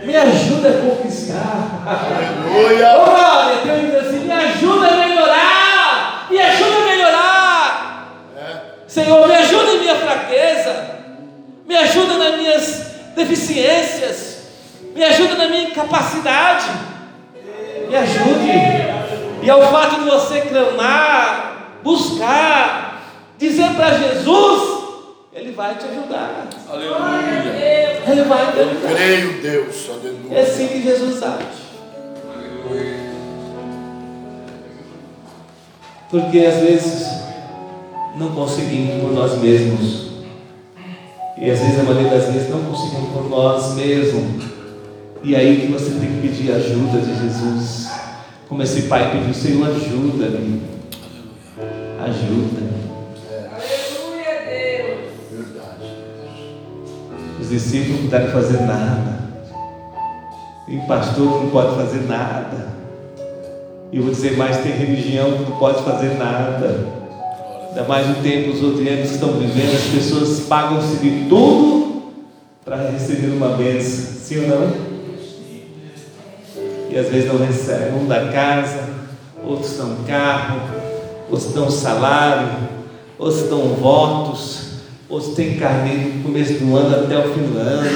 Me 0.04 0.16
ajuda 0.16 0.68
a 0.68 0.72
conquistar. 0.72 1.82
Aleluia. 1.86 2.96
Oh, 2.96 3.04
glória, 3.04 3.56
Deus 3.64 3.80
diz 3.80 3.94
assim: 3.94 4.26
me 4.26 4.32
ajuda 4.32 4.88
a 4.88 4.96
melhorar. 4.96 6.26
Me 6.30 6.40
ajuda 6.40 6.76
a 6.76 6.84
melhorar. 6.84 8.08
Senhor, 8.86 9.28
me 9.28 9.34
ajuda 9.34 9.70
em 9.72 9.78
minha 9.80 9.96
fraqueza. 9.96 10.90
Me 11.66 11.76
ajuda 11.76 12.18
nas 12.18 12.36
minhas 12.36 12.86
deficiências. 13.14 14.38
Me 14.94 15.04
ajuda 15.04 15.36
na 15.36 15.48
minha 15.48 15.68
incapacidade. 15.68 16.66
Me 17.88 17.96
ajude. 17.96 19.42
E 19.42 19.50
ao 19.50 19.62
fato 19.70 20.00
de 20.00 20.10
você 20.10 20.42
clamar, 20.42 21.78
buscar, 21.82 23.02
dizer 23.38 23.70
para 23.74 23.98
Jesus, 23.98 24.81
Ele 25.34 25.52
vai 25.52 25.74
te 25.76 25.86
ajudar. 25.86 26.48
Aleluia. 26.68 28.02
Ele 28.06 28.22
vai 28.24 28.52
te 28.52 28.58
Eu 28.58 28.68
ajudar. 28.68 28.94
creio, 28.94 29.42
Deus. 29.42 29.88
Aleluia. 29.90 30.38
É 30.38 30.42
assim 30.42 30.68
que 30.68 30.82
Jesus 30.82 31.22
age. 31.22 31.62
Porque 36.10 36.38
às 36.40 36.56
vezes 36.56 37.06
não 38.16 38.32
conseguimos 38.32 39.00
por 39.00 39.12
nós 39.12 39.38
mesmos. 39.38 40.12
E 41.38 41.50
às 41.50 41.58
vezes, 41.58 41.80
a 41.80 41.82
maioria 41.84 42.10
das 42.10 42.26
vezes, 42.32 42.50
não 42.50 42.62
conseguimos 42.64 43.10
por 43.10 43.28
nós 43.30 43.74
mesmos. 43.74 44.44
E 45.24 45.34
aí 45.34 45.60
que 45.62 45.72
você 45.72 45.92
tem 45.92 46.10
que 46.12 46.28
pedir 46.28 46.52
ajuda 46.52 47.00
de 47.00 47.22
Jesus. 47.22 47.88
Como 48.48 48.62
esse 48.62 48.82
pai 48.82 49.10
pediu, 49.10 49.32
Senhor, 49.32 49.66
ajuda-me. 49.66 50.62
Ajuda-me. 51.98 52.00
Aleluia, 52.00 52.71
discípulos 57.52 58.00
não 58.00 58.08
puderam 58.08 58.32
fazer 58.32 58.60
nada. 58.62 59.22
O 60.68 60.86
pastor 60.86 61.42
não 61.42 61.50
pode 61.50 61.76
fazer 61.76 62.06
nada. 62.08 62.72
E 63.92 63.98
eu 63.98 64.02
vou 64.02 64.10
dizer 64.10 64.38
mais, 64.38 64.56
tem 64.58 64.72
religião 64.72 65.32
que 65.32 65.50
não 65.50 65.58
pode 65.58 65.82
fazer 65.82 66.16
nada. 66.16 66.86
Ainda 67.68 67.84
mais 67.84 68.08
no 68.08 68.14
tempo 68.16 68.50
os 68.50 68.62
outros 68.62 68.82
que 68.82 69.02
estão 69.02 69.32
vivendo, 69.34 69.74
as 69.74 69.84
pessoas 69.84 70.40
pagam-se 70.40 70.96
de 70.96 71.26
tudo 71.28 72.02
para 72.64 72.90
receber 72.90 73.28
uma 73.28 73.48
bênção. 73.50 74.14
Sim 74.18 74.44
ou 74.44 74.48
não? 74.48 74.92
E 76.90 76.98
às 76.98 77.08
vezes 77.08 77.30
não 77.30 77.44
recebem. 77.44 77.94
Um 77.94 78.06
da 78.06 78.32
casa, 78.32 78.88
outros 79.44 79.76
dão 79.76 79.96
carro, 80.06 80.60
outros 81.30 81.52
dão 81.52 81.70
salário, 81.70 82.48
outros 83.18 83.42
dão 83.48 83.74
votos, 83.74 84.61
outros 85.12 85.34
têm 85.34 85.56
carneiro 85.56 86.10
do 86.10 86.22
começo 86.22 86.54
do 86.54 86.74
ano 86.74 87.04
até 87.04 87.18
o 87.18 87.34
fim 87.34 87.42
do 87.42 87.58
ano. 87.58 87.90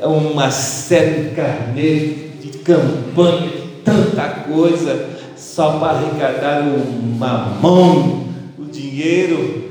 É 0.00 0.06
uma 0.06 0.50
série 0.50 1.24
de 1.24 1.34
carneiros, 1.34 2.16
de 2.40 2.58
campanha, 2.58 3.48
de 3.48 3.82
tanta 3.84 4.28
coisa, 4.48 5.08
só 5.36 5.78
para 5.78 5.98
arrecadar 5.98 6.62
o 6.62 7.18
mamão, 7.18 8.28
o 8.56 8.64
dinheiro. 8.64 9.70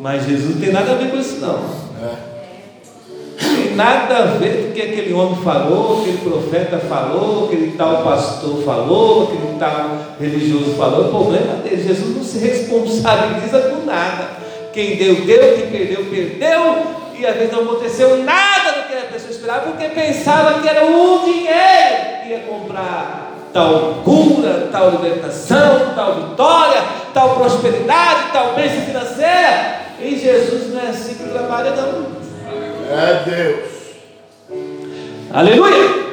Mas 0.00 0.26
Jesus 0.26 0.54
não 0.54 0.60
tem 0.60 0.72
nada 0.72 0.92
a 0.92 0.94
ver 0.94 1.10
com 1.10 1.18
isso 1.18 1.40
não. 1.40 1.58
Tem 3.36 3.74
nada 3.74 4.16
a 4.16 4.24
ver 4.38 4.62
com 4.62 4.70
o 4.70 4.72
que 4.72 4.80
aquele 4.80 5.12
homem 5.12 5.42
falou, 5.42 6.02
aquele 6.02 6.18
profeta 6.18 6.78
falou, 6.78 7.46
aquele 7.46 7.72
tal 7.72 8.04
pastor 8.04 8.62
falou, 8.62 9.24
aquele 9.24 9.58
tal 9.58 9.98
religioso 10.20 10.74
falou. 10.76 11.06
O 11.06 11.08
problema 11.08 11.54
dele, 11.64 11.82
Jesus 11.82 12.16
não 12.16 12.22
se 12.22 12.38
responsabiliza 12.38 13.58
por 13.58 13.84
nada. 13.84 14.37
Quem 14.78 14.94
deu, 14.94 15.16
deu, 15.22 15.56
quem 15.56 15.70
perdeu, 15.70 16.04
perdeu. 16.04 16.86
E 17.18 17.26
às 17.26 17.34
vezes 17.34 17.50
não 17.50 17.62
aconteceu 17.62 18.18
nada 18.18 18.74
do 18.74 18.86
que 18.86 18.94
a 18.94 19.10
pessoa 19.12 19.32
esperava, 19.32 19.72
porque 19.72 19.88
pensava 19.88 20.60
que 20.60 20.68
era 20.68 20.86
o 20.86 21.24
dinheiro 21.24 22.22
que 22.22 22.28
ia 22.28 22.44
comprar 22.48 23.32
tal 23.52 23.94
cura, 24.04 24.68
tal 24.70 24.90
libertação, 24.92 25.94
tal 25.96 26.14
vitória, 26.14 26.80
tal 27.12 27.34
prosperidade, 27.34 28.30
tal 28.32 28.54
bênção 28.54 28.82
financeira. 28.82 29.80
E 30.00 30.16
Jesus 30.16 30.72
não 30.72 30.80
é 30.80 30.90
assim 30.90 31.14
que 31.14 31.24
trabalha, 31.24 31.72
não. 31.72 32.06
É 32.88 33.22
Deus. 33.28 33.68
Aleluia! 35.34 36.06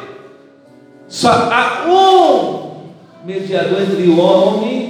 Só 1.07 1.29
há 1.29 1.85
um 1.87 2.81
mediador 3.23 3.79
entre 3.79 4.07
o 4.07 4.19
homem 4.19 4.84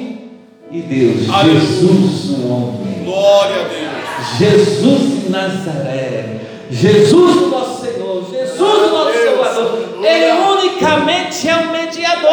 e 0.75 0.81
Deus. 0.81 1.29
Aleluia. 1.29 1.59
Jesus, 1.61 2.29
o 2.31 2.47
homem. 2.51 3.03
Glória 3.05 3.61
a 3.61 3.67
Deus. 3.69 4.37
Jesus 4.37 5.23
de 5.23 5.29
Nazaré. 5.29 6.41
Jesus, 6.69 7.35
o 7.37 7.47
nosso 7.47 7.85
Senhor. 7.85 8.25
Jesus, 8.29 8.59
o 8.59 8.91
nosso. 8.91 9.15
Salvador. 9.53 10.03
Ele 10.03 10.31
unicamente 10.31 11.47
é 11.47 11.55
o 11.55 11.71
mediador. 11.71 12.29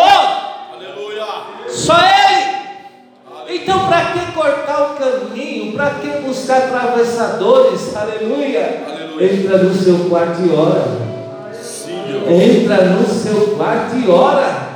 Aleluia. 0.74 1.24
Só 1.68 1.94
Ele. 1.94 3.60
Então, 3.60 3.86
para 3.86 4.12
que 4.12 4.32
cortar 4.32 4.92
o 4.92 4.94
caminho? 4.96 5.74
Para 5.74 5.90
que 5.90 6.08
buscar 6.26 6.58
atravessadores? 6.58 7.94
Aleluia. 7.94 8.82
Aleluia. 8.88 9.32
Entra 9.32 9.58
no 9.58 9.74
seu 9.74 9.98
quarto 10.08 10.42
e 10.42 10.50
ora. 10.52 11.52
Sim. 11.62 11.92
Entra 12.28 12.84
no 12.86 13.06
seu 13.06 13.54
quarto 13.56 13.96
e 13.96 14.10
ora. 14.10 14.71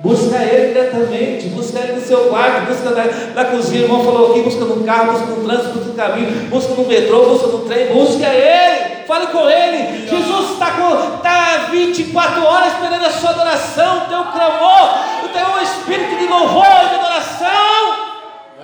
Busca 0.00 0.36
Ele 0.36 0.68
diretamente, 0.68 1.48
busca 1.48 1.80
Ele 1.80 1.94
no 1.94 2.00
seu 2.00 2.28
quarto, 2.28 2.66
busca 2.66 2.90
na, 2.90 3.04
na 3.34 3.44
cozinha, 3.46 3.80
o 3.80 3.84
irmão 3.84 4.04
falou 4.04 4.30
aqui, 4.30 4.42
busca 4.42 4.64
no 4.64 4.84
carro, 4.84 5.12
busca 5.12 5.26
no 5.26 5.44
trânsito, 5.44 5.70
busca 5.70 5.88
no 5.88 5.94
caminho, 5.94 6.30
busca 6.48 6.74
no 6.74 6.86
metrô, 6.86 7.26
busca 7.26 7.46
no 7.48 7.58
trem, 7.60 7.86
busca 7.88 8.26
Ele, 8.26 9.04
fale 9.08 9.26
com 9.26 9.50
Ele. 9.50 10.06
Jesus 10.06 10.52
está 10.52 10.70
tá 11.20 11.68
24 11.72 12.44
horas 12.44 12.74
esperando 12.74 13.06
a 13.06 13.10
sua 13.10 13.30
adoração, 13.30 13.96
o 13.96 14.00
teu 14.02 14.24
clamor, 14.24 14.98
o 15.24 15.28
teu 15.30 15.62
espírito 15.64 16.16
de 16.16 16.28
louvor 16.28 16.62
de 16.62 16.94
adoração. 16.94 17.48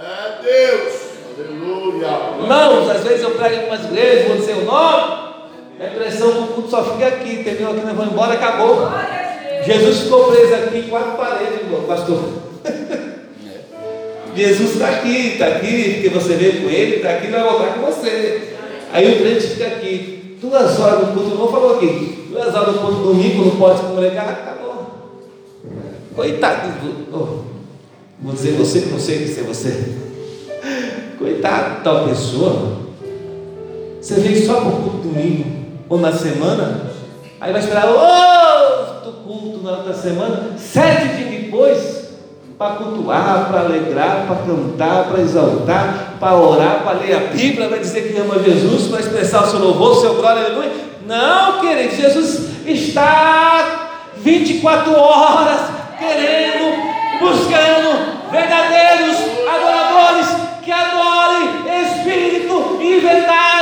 É 0.00 0.40
Deus. 0.40 1.04
Aleluia. 1.36 2.08
Irmãos, 2.42 2.90
às 2.90 3.02
vezes 3.02 3.22
eu 3.24 3.32
prego 3.32 3.54
em 3.54 3.58
algumas 3.58 3.84
igrejas, 3.86 4.28
vou 4.28 4.36
dizer 4.36 4.56
o 4.58 4.64
nome, 4.64 5.24
a 5.80 5.84
impressão 5.84 6.30
que 6.30 6.38
o 6.38 6.46
culto 6.46 6.70
só 6.70 6.84
fica 6.84 7.08
aqui, 7.08 7.40
entendeu? 7.40 7.72
Aqui 7.72 7.80
nós 7.80 7.96
vamos 7.96 8.12
embora, 8.12 8.34
acabou. 8.34 8.76
Glória. 8.76 9.23
Jesus 9.66 10.00
ficou 10.00 10.24
preso 10.24 10.54
aqui 10.54 10.78
em 10.78 10.82
quatro 10.88 11.12
paredes, 11.12 11.60
irmão, 11.60 11.82
pastor. 11.82 12.20
Jesus 14.36 14.72
está 14.72 14.88
aqui, 14.88 15.28
está 15.32 15.46
aqui, 15.46 15.92
porque 15.94 16.08
você 16.08 16.34
veio 16.34 16.62
com 16.62 16.68
ele, 16.68 16.96
está 16.96 17.10
aqui, 17.10 17.28
vai 17.28 17.42
voltar 17.42 17.74
com 17.74 17.82
você. 17.86 18.54
Aí 18.92 19.12
o 19.14 19.18
crente 19.20 19.46
fica 19.46 19.66
aqui, 19.66 20.38
duas 20.40 20.78
horas 20.80 21.00
no 21.08 21.14
culto, 21.14 21.28
o 21.30 21.32
irmão 21.32 21.48
falou 21.48 21.76
aqui, 21.76 22.26
duas 22.30 22.54
horas 22.54 22.74
no 22.74 22.80
culto 22.80 23.02
domingo, 23.02 23.44
não 23.44 23.56
pode 23.56 23.80
congregar, 23.82 24.28
acabou. 24.28 24.86
Coitado, 26.14 26.68
do- 26.80 27.06
oh, 27.16 27.44
vou 28.22 28.34
dizer 28.34 28.52
você 28.52 28.80
que 28.82 28.88
não 28.88 28.98
sei 28.98 29.26
se 29.26 29.40
é 29.40 29.42
você. 29.44 29.94
Coitado 31.18 31.82
tal 31.84 32.08
pessoa. 32.08 32.84
Você 34.00 34.14
veio 34.14 34.44
só 34.46 34.60
para 34.60 34.68
o 34.68 34.82
culto 34.82 34.98
domingo 35.08 35.44
ou 35.88 35.98
na 35.98 36.12
semana, 36.12 36.90
aí 37.40 37.52
vai 37.52 37.60
esperar 37.60 37.86
culto 39.12 39.62
na 39.62 39.72
outra 39.72 39.94
semana, 39.94 40.52
sete 40.56 41.16
dias 41.16 41.42
depois, 41.42 42.04
para 42.58 42.76
cultuar, 42.76 43.48
para 43.48 43.60
alegrar, 43.60 44.26
para 44.26 44.36
cantar, 44.36 45.04
para 45.08 45.20
exaltar, 45.20 46.14
para 46.20 46.34
orar, 46.36 46.82
para 46.84 46.98
ler 46.98 47.14
a 47.14 47.20
Bíblia, 47.32 47.68
vai 47.68 47.80
dizer 47.80 48.12
que 48.12 48.18
ama 48.18 48.38
Jesus, 48.42 48.88
para 48.88 49.00
expressar 49.00 49.44
o 49.44 49.50
seu 49.50 49.58
louvor, 49.58 49.92
o 49.92 50.00
seu 50.00 50.14
glória, 50.14 50.44
aleluia. 50.44 50.70
Não, 51.06 51.60
querido, 51.60 51.94
Jesus 51.94 52.48
está 52.66 53.90
24 54.16 54.92
horas 54.98 55.60
querendo, 55.98 56.76
buscando 57.20 58.30
verdadeiros 58.30 59.16
adoradores 59.48 60.26
que 60.62 60.72
adorem 60.72 61.48
em 61.68 61.82
espírito 61.82 62.78
e 62.80 63.00
verdade, 63.00 63.53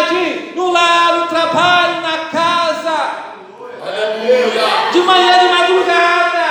de 4.93 5.01
manhã, 5.01 5.39
de 5.39 5.49
madrugada, 5.49 6.43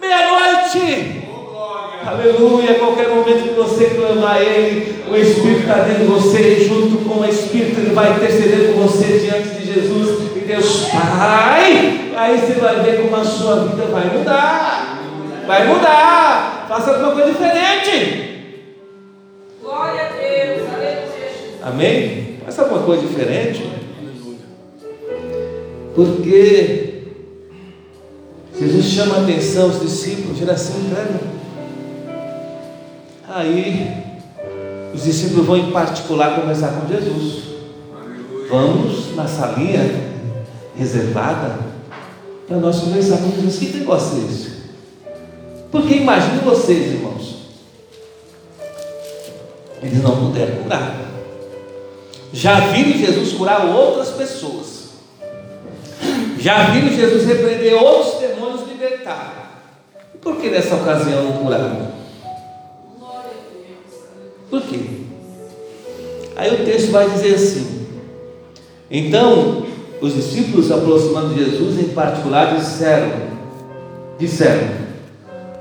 meia-noite. 0.00 1.20
Aleluia, 2.04 2.72
a 2.72 2.78
qualquer 2.78 3.08
momento 3.08 3.48
que 3.48 3.54
você 3.54 3.90
clamar 3.90 4.36
a 4.36 4.42
Ele, 4.42 5.04
o 5.08 5.16
Espírito 5.16 5.60
está 5.60 5.74
dentro 5.84 6.04
de 6.04 6.10
você, 6.10 6.64
junto 6.64 7.04
com 7.04 7.20
o 7.20 7.24
Espírito, 7.24 7.78
Ele 7.78 7.94
vai 7.94 8.10
interceder 8.12 8.72
por 8.72 8.82
você 8.82 9.18
diante 9.18 9.50
de 9.50 9.72
Jesus 9.72 10.18
e 10.36 10.40
Deus 10.40 10.86
Pai. 10.86 12.12
Aí 12.16 12.38
você 12.38 12.54
vai 12.54 12.80
ver 12.80 13.02
como 13.02 13.16
a 13.16 13.24
sua 13.24 13.64
vida 13.66 13.86
vai 13.86 14.06
mudar. 14.06 14.98
Vai 15.46 15.66
mudar. 15.68 16.66
Faça 16.68 16.90
alguma 16.90 17.12
coisa 17.12 17.30
diferente. 17.30 18.66
Glória 19.62 20.00
a 20.00 20.08
Deus. 20.08 20.68
Aleluia. 20.74 21.10
Amém? 21.62 22.38
Faça 22.44 22.62
alguma 22.62 22.82
coisa 22.82 23.06
diferente. 23.06 23.70
Porque 25.94 26.89
Jesus 28.60 28.84
chama 28.84 29.16
a 29.16 29.22
atenção 29.22 29.70
aos 29.70 29.80
discípulos, 29.80 30.36
geração 30.36 30.76
incrédula. 30.80 31.30
Aí 33.26 34.04
os 34.94 35.02
discípulos 35.02 35.46
vão 35.46 35.56
em 35.56 35.70
particular 35.70 36.38
conversar 36.38 36.78
com 36.78 36.86
Jesus. 36.86 37.44
Vamos 38.50 39.16
na 39.16 39.26
salinha 39.26 40.10
reservada. 40.76 41.70
para 42.46 42.58
nós 42.58 42.80
conversar 42.80 43.16
com 43.16 43.30
Jesus. 43.30 43.56
Que 43.56 43.78
negócio 43.78 44.18
é 44.18 44.30
esse? 44.30 44.50
Porque 45.72 45.94
imagine 45.94 46.40
vocês, 46.40 46.92
irmãos. 46.92 47.36
Eles 49.82 50.02
não 50.02 50.26
puderam 50.26 50.64
curar. 50.64 51.00
Já 52.30 52.60
viram 52.60 52.98
Jesus 52.98 53.32
curar 53.32 53.64
outras 53.64 54.10
pessoas. 54.10 54.79
Já 56.40 56.70
viram 56.70 56.88
Jesus 56.88 57.26
repreender 57.26 57.74
outros 57.74 58.18
demônios 58.18 58.66
libertar. 58.66 59.68
E 60.14 60.18
por 60.18 60.36
que 60.36 60.48
nessa 60.48 60.74
ocasião 60.74 61.24
não 61.24 61.32
curaram? 61.34 61.90
Por 64.48 64.62
quê? 64.62 64.80
Aí 66.34 66.54
o 66.54 66.64
texto 66.64 66.90
vai 66.90 67.10
dizer 67.10 67.34
assim: 67.34 67.86
Então 68.90 69.66
os 70.00 70.14
discípulos, 70.14 70.72
aproximando 70.72 71.34
de 71.34 71.44
Jesus 71.44 71.78
em 71.78 71.90
particular, 71.90 72.56
disseram: 72.56 73.12
Disseram, 74.18 74.68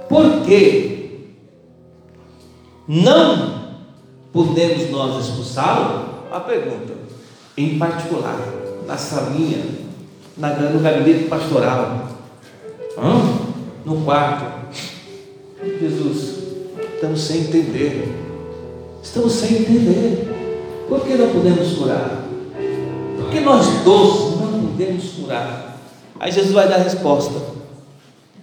por 0.08 0.44
que 0.46 1.36
não 2.88 3.76
podemos 4.32 4.90
nós 4.90 5.26
expulsá-lo? 5.26 6.20
A 6.32 6.40
pergunta, 6.40 6.94
em 7.58 7.78
particular, 7.78 8.40
na 8.88 8.96
salinha, 8.98 9.89
na, 10.40 10.54
no 10.56 10.80
gabinete 10.80 11.26
pastoral, 11.26 12.08
Hã? 12.98 13.22
no 13.86 14.04
quarto. 14.04 14.60
Jesus, 15.80 16.38
estamos 16.96 17.22
sem 17.22 17.42
entender. 17.42 18.08
Estamos 19.04 19.34
sem 19.34 19.58
entender. 19.58 20.28
Por 20.88 21.02
que 21.02 21.16
não 21.16 21.30
podemos 21.30 21.78
curar? 21.78 22.24
Por 23.18 23.30
que 23.30 23.40
nós 23.42 23.68
dois 23.84 24.40
não 24.40 24.68
podemos 24.68 25.04
curar? 25.12 25.78
Aí 26.20 26.32
Jesus 26.32 26.54
vai 26.54 26.68
dar 26.68 26.76
a 26.76 26.84
resposta. 26.84 27.40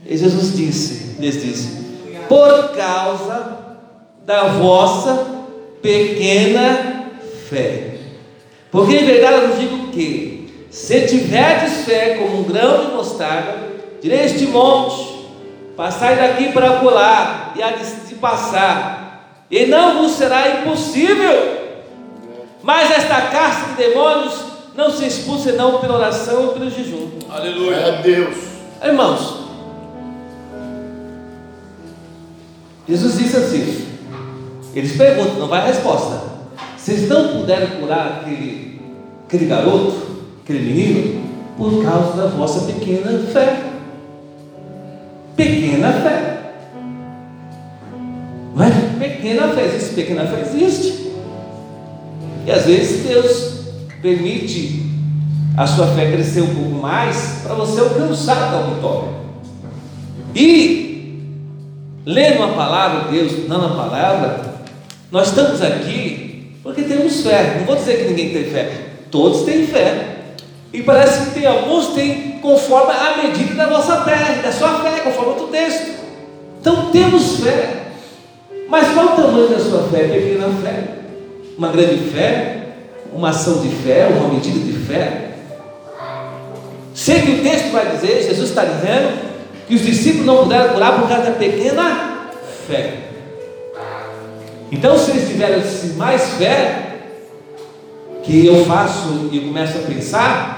E 0.05 0.17
Jesus 0.17 0.57
disse, 0.57 1.17
lhes 1.19 1.43
disse, 1.43 1.69
por 2.29 2.71
causa 2.77 3.77
da 4.25 4.49
vossa 4.49 5.27
pequena 5.83 7.11
fé. 7.49 7.99
Porque 8.71 8.95
em 8.97 9.05
verdade 9.05 9.45
eu 9.45 9.57
digo 9.57 9.89
que, 9.89 10.36
se 10.77 11.07
tiverdes 11.07 11.87
fé 11.87 12.17
como 12.19 12.41
um 12.41 12.43
grão 12.43 12.85
de 12.85 12.93
mostarda, 12.93 13.57
direi 14.03 14.21
a 14.21 14.25
este 14.25 14.47
monte, 14.49 15.27
passai 15.75 16.17
daqui 16.17 16.53
para 16.53 16.81
colar, 16.81 17.55
e 17.57 17.63
há 17.63 17.71
de, 17.71 18.15
passar, 18.17 19.47
e 19.51 19.65
não 19.65 20.03
vos 20.03 20.13
será 20.13 20.61
impossível. 20.61 21.57
Mas 22.63 22.91
esta 22.91 23.23
casta 23.23 23.71
de 23.71 23.89
demônios 23.89 24.35
não 24.75 24.91
se 24.91 25.07
expulsa 25.07 25.51
senão 25.51 25.79
pela 25.79 25.97
oração 25.97 26.51
e 26.51 26.59
pelo 26.59 26.71
jejum. 26.71 27.09
Aleluia. 27.31 27.77
É 27.77 28.03
Deus. 28.03 28.37
Irmãos, 28.85 29.35
Jesus 32.87 33.17
disse 33.17 33.37
assim: 33.39 33.89
eles 34.75 34.95
perguntam, 34.95 35.37
não 35.37 35.49
vai 35.49 35.63
a 35.63 35.67
resposta. 35.69 36.23
Vocês 36.77 37.09
não 37.09 37.29
puderam 37.29 37.81
curar 37.81 38.21
aquele, 38.21 38.79
aquele 39.27 39.47
garoto, 39.47 40.16
aquele 40.47 40.61
menino, 40.61 41.23
por 41.59 41.83
causa 41.83 42.13
da 42.17 42.27
vossa 42.29 42.73
pequena 42.73 43.19
fé. 43.33 43.65
Pequena 45.35 45.93
fé. 45.93 46.53
Não 48.55 48.65
é? 48.65 48.71
Pequena 49.01 49.49
fé, 49.49 49.65
existe 49.65 49.95
pequena 49.95 50.25
fé? 50.25 50.43
Existe. 50.43 51.11
E 52.47 52.51
às 52.53 52.65
vezes 52.65 53.05
Deus 53.05 53.57
permite 54.01 54.87
a 55.57 55.67
sua 55.67 55.89
fé 55.89 56.13
crescer 56.13 56.43
um 56.43 56.55
pouco 56.55 56.77
mais 56.81 57.41
para 57.43 57.55
você 57.55 57.81
alcançar 57.81 58.55
a 58.55 58.63
vitória. 58.73 59.09
E 60.33 61.25
lendo 62.05 62.45
a 62.45 62.49
palavra 62.49 63.11
de 63.11 63.19
Deus, 63.19 63.49
não 63.49 63.67
a 63.67 63.71
palavra, 63.71 64.55
nós 65.11 65.29
estamos 65.29 65.61
aqui 65.61 66.53
porque 66.63 66.83
temos 66.83 67.23
fé. 67.23 67.57
Não 67.59 67.67
vou 67.67 67.75
dizer 67.75 67.97
que 67.97 68.11
ninguém 68.11 68.31
tem 68.31 68.45
fé. 68.45 68.71
Todos 69.11 69.43
têm 69.43 69.67
fé. 69.67 70.16
E 70.77 70.83
parece 70.83 71.25
que 71.25 71.41
tem 71.41 71.47
alguns 71.47 71.95
têm 71.95 72.39
conforme 72.43 72.93
a 72.93 73.17
medida 73.17 73.55
da 73.55 73.67
vossa 73.67 74.05
fé, 74.05 74.43
da 74.43 74.53
sua 74.53 74.81
fé, 74.81 75.01
conforme 75.01 75.31
outro 75.31 75.47
texto. 75.47 75.95
Então 76.61 76.91
temos 76.91 77.41
fé. 77.41 77.87
Mas 78.69 78.93
qual 78.93 79.07
o 79.07 79.17
tamanho 79.17 79.49
da 79.49 79.59
sua 79.59 79.85
fé? 79.89 80.01
Pequena 80.01 80.51
fé? 80.63 80.85
Uma 81.57 81.69
grande 81.69 82.11
fé? 82.11 82.67
Uma 83.11 83.31
ação 83.31 83.63
de 83.63 83.71
fé? 83.71 84.07
Uma 84.09 84.29
medida 84.29 84.59
de 84.59 84.79
fé? 84.85 85.31
Sei 86.95 87.23
que 87.23 87.31
o 87.31 87.43
texto 87.43 87.73
vai 87.73 87.93
dizer, 87.93 88.25
Jesus 88.25 88.51
está 88.51 88.67
dizendo, 88.67 89.19
que 89.67 89.77
os 89.77 89.81
discípulos 89.81 90.27
não 90.27 90.43
puderam 90.43 90.75
curar 90.75 91.01
por 91.01 91.09
causa 91.09 91.31
da 91.31 91.39
pequena 91.39 92.29
fé. 92.67 92.99
Então, 94.71 94.99
se 94.99 95.11
eles 95.13 95.27
tivessem 95.27 95.95
mais 95.95 96.35
fé, 96.35 96.83
que 98.23 98.45
eu 98.45 98.67
faço 98.67 99.31
e 99.33 99.41
começo 99.41 99.79
a 99.79 99.81
pensar, 99.83 100.56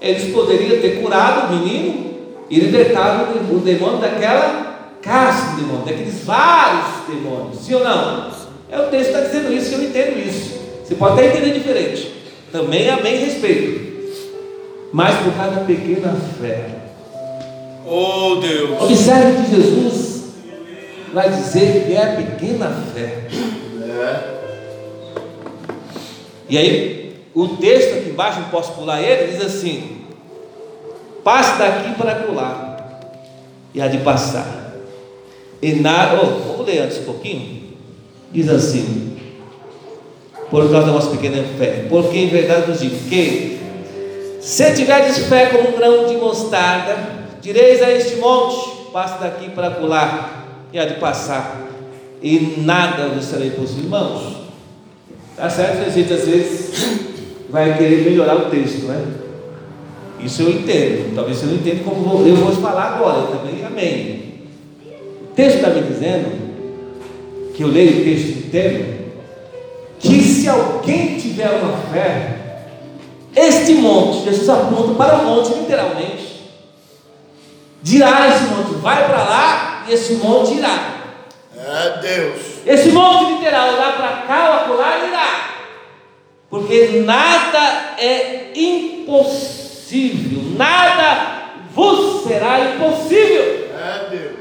eles 0.00 0.32
poderiam 0.32 0.80
ter 0.80 1.02
curado 1.02 1.52
o 1.52 1.58
menino 1.58 2.10
e 2.48 2.58
libertado 2.58 3.38
o 3.54 3.58
demônio 3.58 3.98
daquela 3.98 4.70
casta 5.02 5.56
de 5.56 5.62
demônios, 5.62 5.84
daqueles 5.86 6.24
vários 6.24 6.86
demônios, 7.08 7.58
sim 7.58 7.74
ou 7.74 7.84
não? 7.84 8.30
É 8.70 8.78
o 8.78 8.88
texto 8.88 9.12
que 9.12 9.18
está 9.18 9.20
dizendo 9.20 9.52
isso, 9.52 9.74
eu 9.74 9.82
entendo 9.82 10.18
isso. 10.18 10.60
Você 10.84 10.94
pode 10.94 11.12
até 11.14 11.28
entender 11.28 11.58
diferente. 11.58 12.12
Também 12.50 12.88
amém 12.88 13.14
e 13.14 13.24
respeito. 13.24 13.90
Mas 14.92 15.16
por 15.16 15.32
causa 15.34 15.56
da 15.56 15.64
pequena 15.64 16.16
fé. 16.40 16.70
Oh 17.86 18.36
Deus. 18.36 18.82
Observe 18.82 19.42
que 19.42 19.54
Jesus 19.56 20.24
vai 21.12 21.28
dizer 21.30 21.84
que 21.86 21.94
é 21.94 22.02
a 22.02 22.16
pequena 22.16 22.84
fé. 22.92 23.28
É. 23.82 24.40
E 26.48 26.58
aí, 26.58 26.99
o 27.34 27.48
texto 27.56 27.98
aqui 27.98 28.10
embaixo, 28.10 28.40
não 28.40 28.48
posso 28.48 28.72
pular 28.72 29.00
ele, 29.00 29.32
diz 29.32 29.44
assim: 29.44 30.04
passe 31.22 31.58
daqui 31.58 31.94
para 31.94 32.16
colar, 32.16 33.00
e 33.74 33.80
há 33.80 33.88
de 33.88 33.98
passar. 33.98 34.74
E 35.62 35.74
nada, 35.74 36.18
oh, 36.22 36.48
vamos 36.48 36.66
ler 36.66 36.80
antes 36.80 36.98
um 36.98 37.04
pouquinho. 37.04 37.70
Diz 38.32 38.48
assim: 38.48 39.16
por 40.50 40.68
causa 40.70 40.86
da 40.86 40.92
vossa 40.92 41.10
pequena 41.10 41.44
fé, 41.56 41.86
porque 41.88 42.18
em 42.18 42.28
verdade 42.28 42.70
vos 42.70 42.80
digo 42.80 42.96
que, 43.08 43.60
se 44.40 44.74
tiverdes 44.74 45.18
fé 45.26 45.46
como 45.46 45.68
um 45.68 45.72
grão 45.78 46.06
de 46.06 46.16
mostarda, 46.16 46.96
direis 47.40 47.80
a 47.82 47.90
este 47.90 48.16
monte: 48.16 48.90
passe 48.92 49.20
daqui 49.20 49.50
para 49.50 49.70
colar, 49.70 50.48
e 50.72 50.78
há 50.78 50.84
de 50.84 50.94
passar, 50.94 51.68
e 52.20 52.56
nada 52.58 53.08
vos 53.08 53.26
será 53.26 53.44
impossível, 53.46 53.84
irmãos. 53.84 54.40
Tá 55.36 55.48
certo? 55.48 55.86
A 55.86 55.90
gente 55.90 56.12
às 56.12 56.26
vezes 56.26 57.09
vai 57.50 57.76
querer 57.76 58.04
melhorar 58.10 58.36
o 58.36 58.50
texto, 58.50 58.86
né? 58.86 59.04
Isso 60.20 60.42
eu 60.42 60.50
entendo. 60.50 61.14
Talvez 61.14 61.38
você 61.38 61.46
não 61.46 61.54
entenda 61.54 61.82
como 61.84 62.02
vou- 62.02 62.26
eu 62.26 62.36
vou 62.36 62.52
falar 62.56 62.94
agora. 62.94 63.26
Também, 63.28 63.64
amém. 63.64 64.42
O 65.22 65.34
texto 65.34 65.56
está 65.56 65.70
me 65.70 65.82
dizendo, 65.82 66.50
que 67.54 67.62
eu 67.62 67.68
leio 67.68 68.00
o 68.00 68.04
texto 68.04 68.38
inteiro, 68.46 69.00
que 69.98 70.20
se 70.22 70.48
alguém 70.48 71.16
tiver 71.18 71.50
uma 71.50 71.76
fé, 71.92 72.36
este 73.36 73.74
monte, 73.74 74.24
Jesus 74.24 74.48
aponta 74.48 74.94
para 74.94 75.18
o 75.18 75.24
monte 75.24 75.52
literalmente, 75.54 76.40
dirá 77.82 78.28
esse 78.28 78.44
monte, 78.44 78.74
vai 78.80 79.06
para 79.06 79.22
lá, 79.24 79.84
e 79.88 79.92
esse 79.92 80.14
monte 80.14 80.54
irá. 80.54 80.96
É 81.56 82.00
Deus. 82.00 82.40
Esse 82.66 82.90
monte 82.90 83.34
literal, 83.34 83.72
lá 83.76 83.92
para 83.92 84.08
cá 84.26 84.48
ou 84.48 84.72
acolá, 84.74 84.98
irá. 85.06 85.49
Porque 86.50 87.02
nada 87.06 87.94
é 87.96 88.52
impossível, 88.56 90.42
nada 90.56 91.52
vos 91.72 92.24
será 92.24 92.74
impossível. 92.74 93.68
É 93.72 94.08
Deus. 94.10 94.40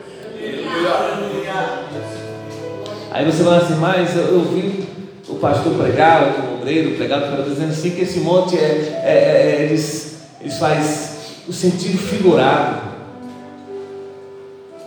Aí 3.12 3.26
você 3.26 3.44
fala 3.44 3.58
assim, 3.58 3.76
mas 3.76 4.16
eu, 4.16 4.24
eu 4.24 4.42
vi 4.42 4.88
o 5.28 5.36
pastor 5.36 5.74
pregar, 5.74 6.24
o 6.24 6.56
obreiro 6.56 6.96
pregar, 6.96 7.22
dizendo 7.44 7.72
assim 7.72 7.92
que 7.92 8.02
esse 8.02 8.20
monte 8.20 8.58
é, 8.58 9.02
é, 9.04 9.12
é- 9.12 9.64
eles, 9.66 10.20
eles 10.42 10.58
faz 10.58 11.44
o 11.48 11.54
sentido 11.54 11.98
figurado. 11.98 12.82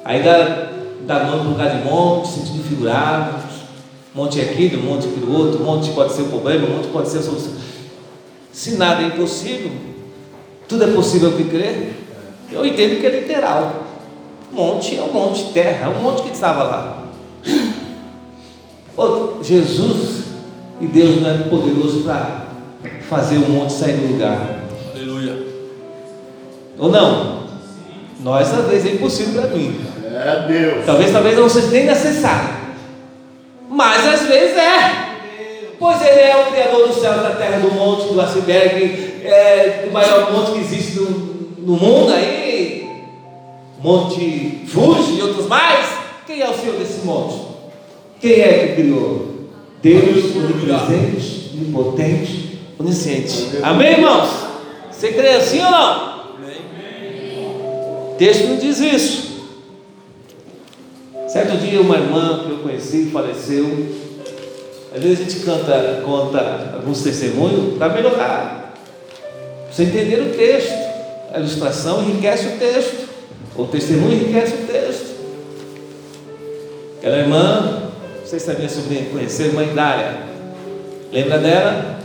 Aí 0.04 0.22
dá, 0.22 0.70
dá 1.02 1.24
nome 1.24 1.40
para 1.40 1.48
lugar 1.50 1.76
de 1.78 1.84
monte, 1.88 2.28
sentido 2.28 2.64
figurado, 2.64 3.34
monte 4.14 4.40
aqui, 4.40 4.68
do 4.68 4.78
monte 4.78 5.06
aqui 5.06 5.20
do 5.20 5.32
outro, 5.32 5.60
monte 5.62 5.90
pode 5.90 6.12
ser 6.12 6.22
o 6.22 6.26
problema, 6.26 6.68
monte 6.68 6.88
pode 6.88 7.08
ser 7.08 7.18
a 7.18 7.22
solução. 7.22 7.52
Se 8.52 8.72
nada 8.72 9.02
é 9.02 9.06
impossível, 9.06 9.70
tudo 10.68 10.84
é 10.84 10.88
possível 10.88 11.32
que 11.32 11.44
crer, 11.44 11.94
eu 12.50 12.64
entendo 12.66 13.00
que 13.00 13.06
é 13.06 13.20
literal. 13.20 13.86
Monte 14.52 14.98
é 14.98 15.02
um 15.02 15.12
monte, 15.12 15.44
terra, 15.52 15.86
é 15.86 15.88
um 15.88 16.02
monte 16.02 16.22
que 16.22 16.30
estava 16.30 16.62
lá. 16.62 17.02
Jesus 19.42 20.24
e 20.80 20.86
Deus 20.86 21.20
não 21.22 21.30
é 21.30 21.38
poderoso 21.48 22.02
para 22.02 22.46
fazer 23.08 23.36
o 23.36 23.48
monte 23.48 23.72
sair 23.72 23.96
do 23.96 24.12
lugar. 24.12 24.64
Aleluia. 24.94 25.46
Ou 26.78 26.90
não? 26.90 27.42
Nós, 28.20 28.52
às 28.52 28.66
vezes, 28.66 28.90
é 28.90 28.94
impossível 28.94 29.40
para 29.42 29.50
mim. 29.50 29.80
É 30.04 30.46
Deus. 30.46 30.86
Talvez, 30.86 31.10
talvez 31.10 31.38
não 31.38 31.48
seja 31.48 31.68
nem 31.68 31.86
necessário. 31.86 32.51
Mas 33.72 34.06
às 34.06 34.26
vezes 34.26 34.56
é. 34.56 35.12
Pois 35.78 36.00
ele 36.02 36.20
é 36.20 36.36
o 36.36 36.52
Criador 36.52 36.88
dos 36.88 37.00
céus, 37.00 37.22
da 37.22 37.30
terra, 37.30 37.58
do 37.58 37.72
monte, 37.72 38.12
do 38.12 38.20
iceberg, 38.20 39.24
é, 39.24 39.84
do 39.86 39.92
maior 39.92 40.30
monte 40.30 40.52
que 40.52 40.58
existe 40.58 41.00
no, 41.00 41.10
no 41.58 41.76
mundo 41.76 42.12
aí, 42.12 43.02
Monte 43.82 44.62
Fuji 44.68 45.18
e 45.18 45.22
outros 45.22 45.48
mais. 45.48 45.86
Quem 46.26 46.40
é 46.40 46.48
o 46.48 46.54
Senhor 46.54 46.76
desse 46.76 47.04
monte? 47.04 47.34
Quem 48.20 48.40
é 48.40 48.68
que 48.68 48.82
criou? 48.82 49.28
Deus, 49.82 50.36
onipresente, 50.36 51.50
onipotente, 51.54 52.60
onisciente. 52.78 53.58
Amém, 53.62 53.92
irmãos? 53.92 54.28
Você 54.90 55.12
crê 55.12 55.30
assim 55.30 55.60
ou 55.64 55.70
não? 55.70 56.12
O 58.12 58.14
texto 58.18 58.46
não 58.46 58.56
diz 58.56 58.78
isso. 58.78 59.31
Certo 61.32 61.56
dia, 61.56 61.80
uma 61.80 61.96
irmã 61.96 62.44
que 62.44 62.50
eu 62.50 62.58
conheci 62.58 63.08
faleceu. 63.10 63.64
Às 64.94 65.02
vezes 65.02 65.20
a 65.20 65.22
gente 65.22 65.40
canta, 65.46 66.02
conta 66.04 66.72
alguns 66.74 67.02
testemunhos 67.02 67.78
para 67.78 67.94
melhorar. 67.94 68.74
Você 69.70 69.84
entender 69.84 70.20
o 70.20 70.36
texto. 70.36 70.92
A 71.32 71.38
ilustração 71.38 72.02
enriquece 72.02 72.48
o 72.48 72.58
texto. 72.58 73.08
O 73.56 73.64
testemunho 73.64 74.12
enriquece 74.12 74.52
o 74.52 74.66
texto. 74.66 75.12
Aquela 76.98 77.16
irmã, 77.16 77.82
vocês 78.22 78.42
sabiam 78.42 78.68
sobre 78.68 78.96
conhecer 79.10 79.44
a 79.44 79.46
irmã 79.46 79.74
Dália. 79.74 80.18
Lembra 81.10 81.38
dela? 81.38 81.98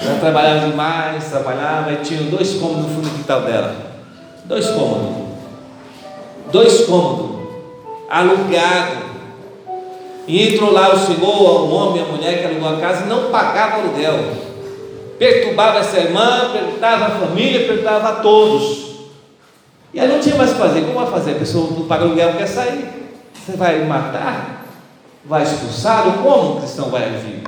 Ela 0.00 0.20
trabalhava 0.20 0.68
demais, 0.70 1.24
trabalhava 1.24 1.92
e 1.92 1.96
tinha 1.96 2.22
dois 2.30 2.54
cômodos 2.54 2.82
no 2.82 2.88
fundo 2.90 3.08
do 3.08 3.16
quintal 3.16 3.42
dela. 3.42 3.74
Dois 4.44 4.68
cômodos. 4.68 5.24
Dois 6.52 6.80
cômodos. 6.82 7.23
Alugado. 8.08 9.14
E 10.26 10.54
entrou 10.54 10.72
lá 10.72 10.94
o 10.94 10.98
senhor, 10.98 11.62
o 11.62 11.70
homem 11.70 12.02
a 12.02 12.06
mulher 12.06 12.40
que 12.40 12.46
alugou 12.46 12.68
a 12.68 12.80
casa 12.80 13.04
e 13.04 13.08
não 13.08 13.30
pagava 13.30 13.76
aluguel. 13.76 14.14
Perturbava 15.18 15.78
essa 15.78 15.98
irmã, 15.98 16.50
perguntava 16.52 17.06
a 17.06 17.10
família, 17.10 17.66
perguntava 17.66 18.08
a 18.08 18.12
todos. 18.16 18.94
E 19.92 20.00
aí 20.00 20.08
não 20.08 20.18
tinha 20.18 20.34
mais 20.34 20.50
o 20.50 20.54
que 20.54 20.60
fazer. 20.60 20.80
Como 20.80 20.94
vai 20.94 21.10
fazer? 21.10 21.32
A 21.32 21.38
pessoa 21.38 21.70
não 21.70 21.86
paga 21.86 22.04
aluguel, 22.04 22.34
quer 22.34 22.46
sair. 22.46 22.88
Você 23.34 23.56
vai 23.56 23.84
matar? 23.84 24.66
Vai 25.24 25.42
expulsá-lo? 25.42 26.22
Como 26.22 26.54
o 26.54 26.60
cristão 26.60 26.90
vai 26.90 27.04
agir? 27.04 27.42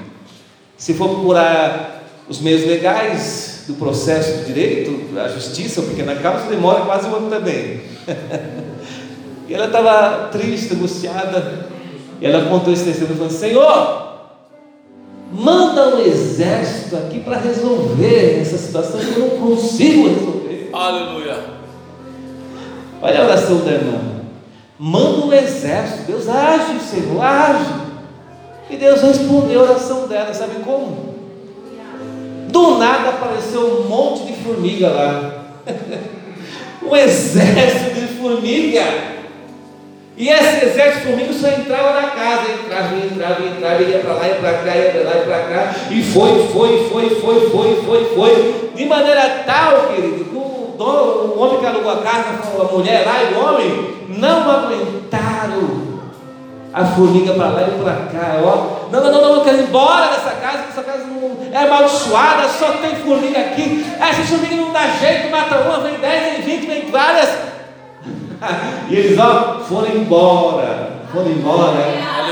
Se 0.76 0.94
for 0.94 1.08
procurar 1.08 2.04
os 2.28 2.40
meios 2.40 2.66
legais 2.66 3.64
do 3.66 3.74
processo 3.74 4.38
de 4.38 4.44
direito, 4.44 5.18
a 5.18 5.28
justiça, 5.28 5.82
porque 5.82 6.02
na 6.02 6.16
causa 6.16 6.48
demora 6.48 6.84
quase 6.84 7.08
um 7.08 7.16
ano 7.16 7.30
também. 7.30 7.80
e 9.48 9.54
ela 9.54 9.66
estava 9.66 10.28
triste, 10.28 10.74
angustiada. 10.74 11.66
E 12.20 12.26
ela 12.26 12.48
contou 12.48 12.72
esse 12.72 12.84
testemunho 12.84 13.16
falando: 13.16 13.32
Senhor, 13.32 14.06
manda 15.32 15.96
um 15.96 16.00
exército 16.00 16.96
aqui 16.96 17.20
para 17.20 17.38
resolver 17.38 18.40
essa 18.40 18.58
situação 18.58 19.00
que 19.00 19.16
eu 19.16 19.28
não 19.28 19.38
consigo 19.38 20.08
resolver. 20.08 20.70
Aleluia. 20.72 21.38
Olha 23.00 23.20
a 23.20 23.24
oração 23.24 23.58
da 23.58 23.72
irmã. 23.72 24.00
Manda 24.78 25.26
um 25.26 25.32
exército, 25.32 26.04
Deus 26.06 26.28
age, 26.28 26.80
Senhor, 26.80 27.22
age. 27.22 27.86
E 28.68 28.76
Deus 28.76 29.00
respondeu 29.00 29.60
a 29.60 29.64
oração 29.64 30.08
dela, 30.08 30.34
sabe 30.34 30.56
como? 30.64 31.14
Do 32.48 32.78
nada 32.78 33.10
apareceu 33.10 33.80
um 33.80 33.88
monte 33.88 34.24
de 34.24 34.32
formiga 34.42 34.88
lá. 34.88 35.44
um 36.82 36.96
exército 36.96 37.94
de 37.94 38.06
formiga. 38.20 39.15
E 40.16 40.30
esse 40.30 40.64
exército 40.64 41.00
de 41.00 41.12
formigas 41.12 41.36
só 41.36 41.48
entrava 41.48 42.00
na 42.00 42.08
casa, 42.08 42.50
entrava, 42.50 42.96
entrava, 42.96 43.42
entrava, 43.42 43.82
ia 43.82 43.98
para 43.98 44.14
lá, 44.14 44.26
ia 44.26 44.34
para 44.36 44.52
cá, 44.54 44.76
ia 44.76 44.90
para 44.90 45.02
lá, 45.02 45.16
ia 45.16 45.22
para 45.24 45.38
cá, 45.42 45.74
e 45.90 46.02
foi, 46.02 46.48
foi, 46.50 46.88
foi, 46.90 47.10
foi, 47.20 47.50
foi, 47.50 47.82
foi, 47.84 48.14
foi, 48.14 48.70
de 48.74 48.86
maneira 48.86 49.44
tal, 49.44 49.88
querido, 49.88 50.24
que 50.24 50.34
o, 50.34 50.74
dono, 50.78 51.34
o 51.34 51.38
homem 51.38 51.60
que 51.60 51.66
alugou 51.66 51.92
a 51.92 51.98
casa, 51.98 52.28
a 52.58 52.64
mulher 52.72 53.04
lá 53.04 53.22
e 53.22 53.34
o 53.34 53.44
homem, 53.44 53.96
não 54.08 54.50
aguentaram 54.50 55.96
a 56.72 56.84
formiga 56.86 57.34
para 57.34 57.48
lá 57.48 57.68
e 57.68 57.82
para 57.82 58.18
cá, 58.18 58.40
ó, 58.42 58.88
não, 58.90 59.04
não, 59.04 59.12
não, 59.12 59.20
não, 59.20 59.34
eu 59.34 59.40
quero 59.42 59.58
ir 59.58 59.64
embora 59.64 60.06
dessa 60.06 60.30
casa, 60.30 60.62
que 60.62 60.68
essa 60.70 60.82
casa 60.82 61.04
não 61.04 61.36
é 61.52 61.58
amaldiçoada, 61.58 62.48
só 62.48 62.72
tem 62.72 62.96
formiga 62.96 63.38
aqui, 63.38 63.84
essa 64.00 64.22
formiga 64.22 64.56
não 64.56 64.72
dá 64.72 64.86
jeito, 64.98 65.30
mata 65.30 65.58
uma, 65.58 65.80
vem 65.80 65.98
dez, 65.98 66.22
vem 66.22 66.42
vinte, 66.42 66.66
vem 66.66 66.90
várias, 66.90 67.28
e 68.90 68.94
eles 68.94 69.18
ó, 69.18 69.60
foram 69.60 69.88
embora, 69.96 70.92
foram 71.12 71.30
embora, 71.30 71.84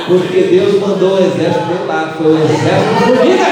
porque 0.06 0.42
Deus 0.42 0.80
mandou 0.80 1.14
o 1.14 1.18
exército 1.18 1.64
de 1.64 1.84
lá, 1.86 2.14
foi 2.16 2.26
o 2.26 2.44
exército 2.44 2.94
de 2.94 3.04
formiga, 3.04 3.46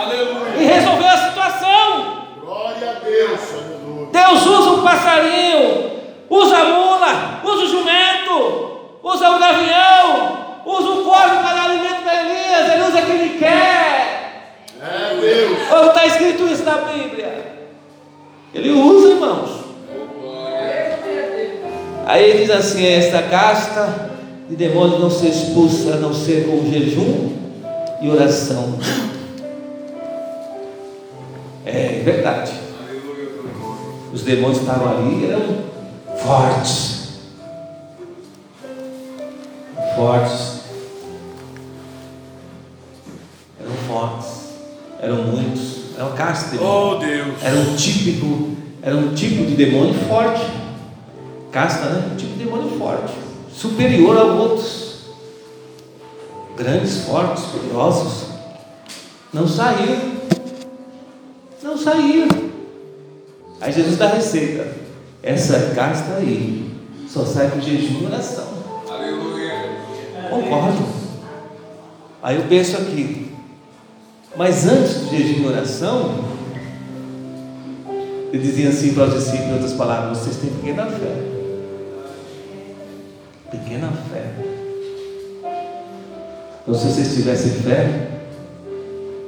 Aleluia. 0.00 0.56
e 0.58 0.64
resolveu 0.64 1.08
a 1.08 1.16
situação. 1.16 2.16
Glória 2.42 2.90
a 2.90 3.04
Deus. 3.04 3.40
Deus 4.12 4.46
usa 4.46 4.70
um 4.70 4.82
passarinho, 4.82 5.90
usa 6.28 6.56
a 6.56 6.64
mula, 6.64 7.40
usa 7.44 7.64
o 7.64 7.68
jumento, 7.68 8.70
usa 9.02 9.30
o 9.30 9.38
gavião, 9.38 10.38
usa 10.64 10.88
o 10.88 11.04
corvo 11.04 11.42
para 11.42 11.54
dar 11.54 11.64
alimento 11.70 12.02
para 12.02 12.22
Elias, 12.22 12.72
ele 12.72 12.82
usa 12.82 13.02
quem 13.02 13.14
ele 13.16 13.38
quer. 13.38 14.56
É 14.82 15.14
Deus. 15.20 15.58
Ou 15.70 15.86
está 15.88 16.06
escrito 16.06 16.46
isso 16.46 16.64
na 16.64 16.78
Bíblia? 16.78 17.56
Ele 18.54 18.70
usa, 18.70 19.10
irmãos. 19.10 19.59
Aí 22.10 22.38
diz 22.38 22.50
assim: 22.50 22.84
esta 22.84 23.22
casta 23.22 24.10
de 24.48 24.56
demônios 24.56 25.00
não 25.00 25.08
se 25.08 25.28
expulsa 25.28 25.94
a 25.94 25.96
não 25.98 26.12
ser 26.12 26.44
com 26.44 26.68
jejum 26.68 27.30
e 28.02 28.10
oração. 28.10 28.76
É 31.64 32.02
verdade. 32.04 32.50
Os 34.12 34.22
demônios 34.22 34.58
estavam 34.58 34.88
ali, 34.88 35.30
eram 35.30 35.58
fortes. 36.18 37.10
Fortes. 39.94 40.60
Eram 43.60 43.72
fortes. 43.86 44.28
Eram 45.00 45.16
muitos. 45.26 45.94
Era 45.94 46.06
uma 46.06 46.16
casta 46.16 46.50
de 46.50 46.58
demônios. 46.58 46.92
Oh 46.92 46.94
Deus. 46.96 47.44
Era 47.44 47.54
um 47.54 47.76
típico, 47.76 48.48
era 48.82 48.96
um 48.96 49.14
tipo 49.14 49.44
de 49.44 49.54
demônio 49.54 49.94
forte. 50.08 50.59
Casta, 51.50 51.86
né? 51.86 52.10
Um 52.12 52.16
tipo 52.16 52.32
de 52.34 52.44
demônio 52.44 52.78
forte. 52.78 53.12
Superior 53.52 54.16
a 54.16 54.24
outros. 54.24 55.00
Grandes, 56.56 57.04
fortes, 57.04 57.44
poderosos. 57.44 58.28
Não 59.32 59.46
saíram. 59.46 60.20
Não 61.62 61.76
saíram. 61.76 62.28
Aí 63.60 63.72
Jesus 63.72 63.96
dá 63.96 64.06
a 64.06 64.14
receita. 64.14 64.74
Essa 65.22 65.74
casta 65.74 66.14
aí 66.14 66.70
só 67.08 67.24
sai 67.24 67.50
com 67.50 67.60
jejum 67.60 68.02
e 68.02 68.06
oração. 68.06 68.48
Aleluia. 68.88 69.52
Concordo. 70.30 70.86
Aí 72.22 72.36
eu 72.36 72.44
penso 72.48 72.76
aqui. 72.76 73.32
Mas 74.36 74.66
antes 74.66 74.94
do 75.00 75.10
jejum 75.10 75.42
e 75.42 75.46
oração, 75.46 76.24
ele 78.32 78.42
dizia 78.42 78.68
assim 78.68 78.94
para 78.94 79.04
os 79.04 79.14
discípulos, 79.14 79.48
em 79.48 79.52
outras 79.54 79.72
palavras, 79.72 80.18
vocês 80.18 80.36
têm 80.36 80.50
pequena 80.50 80.86
fé. 80.86 81.29
Pequena 83.50 83.88
fé. 84.12 84.24
Então 86.62 86.74
se 86.74 86.86
vocês 86.86 87.14
tivessem 87.14 87.50
fé, 87.62 88.08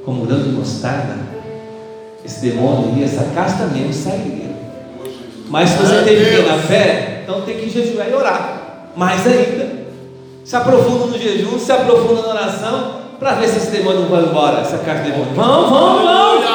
como 0.05 0.25
grão 0.25 0.41
de 0.41 0.49
mostarda, 0.49 1.17
esse 2.23 2.39
demônio 2.39 2.97
e 2.97 3.03
essa 3.03 3.25
casta 3.35 3.65
mesmo 3.65 3.91
sairia. 3.91 4.53
Mas 5.49 5.71
se 5.71 5.77
você 5.77 6.03
tem 6.03 6.17
pequena 6.17 6.57
fé, 6.59 7.21
então 7.23 7.41
tem 7.41 7.57
que 7.57 7.69
jejuar 7.69 8.09
e 8.09 8.13
orar. 8.13 8.91
Mais 8.95 9.27
ainda. 9.27 9.83
Se 10.45 10.55
aprofunda 10.55 11.07
no 11.07 11.17
jejum, 11.17 11.59
se 11.59 11.71
aprofunda 11.71 12.21
na 12.21 12.29
oração, 12.29 13.01
para 13.19 13.35
ver 13.35 13.47
se 13.49 13.57
esse 13.57 13.71
demônio 13.71 14.07
vai 14.07 14.23
embora, 14.23 14.61
essa 14.61 14.77
casta 14.77 15.03
de 15.03 15.11
demônio. 15.11 15.33
Vão, 15.33 15.69
vão, 15.69 16.03
vão! 16.03 16.07
Aleluia. 16.07 16.53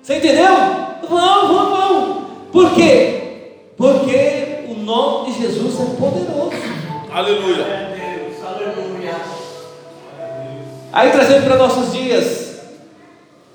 Você 0.00 0.16
entendeu? 0.16 0.52
Vão, 1.08 1.48
vão, 1.48 1.70
vão. 1.70 2.22
Por 2.52 2.72
quê? 2.74 3.22
Porque 3.76 4.31
nome 4.82 5.32
de 5.32 5.42
Jesus 5.42 5.80
é 5.80 5.84
poderoso. 5.96 6.52
Aleluia. 7.12 7.92
Aí 10.92 11.10
trazendo 11.10 11.44
para 11.44 11.56
nossos 11.56 11.90
dias, 11.90 12.60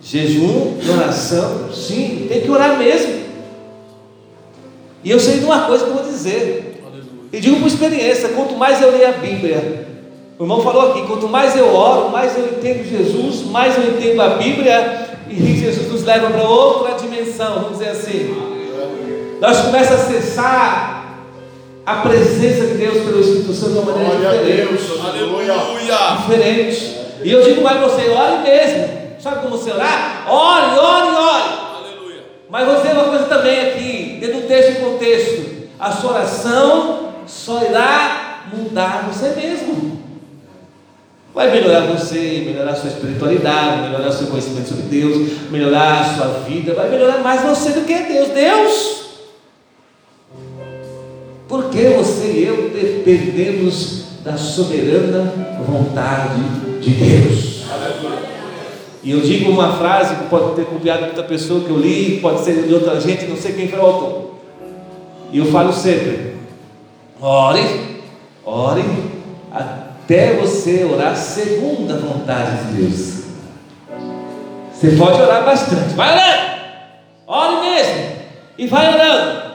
jejum 0.01 0.79
e 0.81 0.89
oração, 0.89 1.71
sim, 1.71 2.25
tem 2.27 2.41
que 2.41 2.49
orar 2.49 2.77
mesmo. 2.79 3.27
E 5.03 5.11
eu 5.11 5.19
sei 5.19 5.37
de 5.37 5.45
uma 5.45 5.67
coisa 5.67 5.85
que 5.85 5.91
eu 5.91 5.95
vou 5.97 6.03
dizer, 6.03 6.81
Aleluia. 6.83 7.29
e 7.31 7.39
digo 7.39 7.59
por 7.59 7.67
experiência: 7.67 8.29
quanto 8.29 8.55
mais 8.55 8.81
eu 8.81 8.91
leio 8.91 9.09
a 9.09 9.11
Bíblia, 9.11 9.87
o 10.39 10.43
irmão 10.43 10.61
falou 10.61 10.89
aqui, 10.91 11.05
quanto 11.05 11.27
mais 11.27 11.55
eu 11.55 11.71
oro, 11.73 12.09
mais 12.09 12.35
eu 12.35 12.45
entendo 12.45 12.83
Jesus, 12.89 13.43
mais 13.43 13.77
eu 13.77 13.83
entendo 13.91 14.19
a 14.19 14.29
Bíblia, 14.29 15.07
e 15.29 15.59
Jesus 15.59 15.91
nos 15.91 16.03
leva 16.03 16.31
para 16.31 16.41
outra 16.41 16.95
dimensão, 16.95 17.61
vamos 17.61 17.77
dizer 17.77 17.89
assim. 17.89 18.35
nós 19.39 19.61
começamos 19.61 20.01
a 20.01 20.05
acessar 20.05 20.96
a 21.87 22.01
presença 22.01 22.67
de 22.67 22.73
Deus 22.73 22.97
pelo 22.97 23.21
Espírito 23.21 23.53
Santo 23.53 23.71
de 23.71 23.79
uma 23.79 23.93
maneira 23.93 24.15
Glória 24.17 24.29
a 24.29 24.43
diferente. 24.43 24.73
Deus. 24.73 25.05
Aleluia. 25.05 25.53
Diferente. 26.17 26.97
E 27.23 27.31
eu 27.31 27.41
digo 27.41 27.61
mais 27.61 27.79
você, 27.79 28.09
ore 28.09 28.43
mesmo. 28.43 28.89
Sabe 29.17 29.37
como 29.37 29.57
você 29.57 29.71
orar? 29.71 30.25
Ore, 30.29 30.77
ore, 30.77 31.15
ore. 31.15 31.43
Aleluia. 31.77 32.23
Mas 32.49 32.65
vou 32.65 32.75
dizer 32.75 32.91
uma 32.91 33.05
coisa 33.05 33.23
também 33.23 33.69
aqui, 33.69 34.17
dentro 34.19 34.41
do 34.41 34.47
texto 34.49 34.71
e 34.71 34.83
contexto. 34.83 35.69
A 35.79 35.89
sua 35.93 36.11
oração 36.11 37.13
só 37.25 37.63
irá 37.63 38.43
mudar 38.53 39.07
você 39.09 39.29
mesmo. 39.29 40.01
Vai 41.33 41.51
melhorar 41.51 41.85
você, 41.85 42.43
melhorar 42.45 42.71
a 42.71 42.75
sua 42.75 42.89
espiritualidade, 42.89 43.83
melhorar 43.83 44.09
o 44.09 44.13
seu 44.13 44.27
conhecimento 44.27 44.67
sobre 44.67 44.83
Deus, 44.83 45.49
melhorar 45.49 46.01
a 46.01 46.15
sua 46.15 46.27
vida, 46.45 46.73
vai 46.73 46.89
melhorar 46.89 47.19
mais 47.19 47.43
você 47.43 47.69
do 47.69 47.85
que 47.85 47.93
Deus. 47.93 48.27
Deus! 48.29 48.96
Porque 51.77 51.89
você 51.89 52.31
e 52.31 52.43
eu 52.43 52.71
dependemos 52.71 54.05
da 54.23 54.35
soberana 54.35 55.31
vontade 55.63 56.41
de 56.81 56.89
Deus. 56.89 57.61
E 59.03 59.11
eu 59.11 59.21
digo 59.21 59.51
uma 59.51 59.73
frase 59.73 60.15
que 60.15 60.23
pode 60.23 60.55
ter 60.55 60.65
copiado 60.65 61.03
de 61.03 61.09
outra 61.09 61.25
pessoa 61.25 61.63
que 61.63 61.69
eu 61.69 61.77
li, 61.77 62.19
pode 62.19 62.39
ser 62.39 62.63
de 62.63 62.73
outra 62.73 62.99
gente, 62.99 63.27
não 63.27 63.37
sei 63.37 63.53
quem 63.53 63.67
foi 63.67 63.77
o 63.77 63.85
autor. 63.85 64.31
E 65.31 65.37
eu 65.37 65.45
falo 65.51 65.71
sempre: 65.71 66.37
ore, 67.21 68.01
ore, 68.43 68.83
até 69.51 70.33
você 70.33 70.83
orar 70.83 71.15
segundo 71.15 71.93
a 71.93 71.97
vontade 71.97 72.65
de 72.65 72.81
Deus. 72.81 73.23
Você 74.73 74.95
pode 74.95 75.21
orar 75.21 75.45
bastante, 75.45 75.93
vai 75.93 76.11
orando, 76.11 76.51
ore 77.27 77.69
mesmo, 77.69 78.03
e 78.57 78.65
vai 78.65 78.95
orando. 78.95 79.46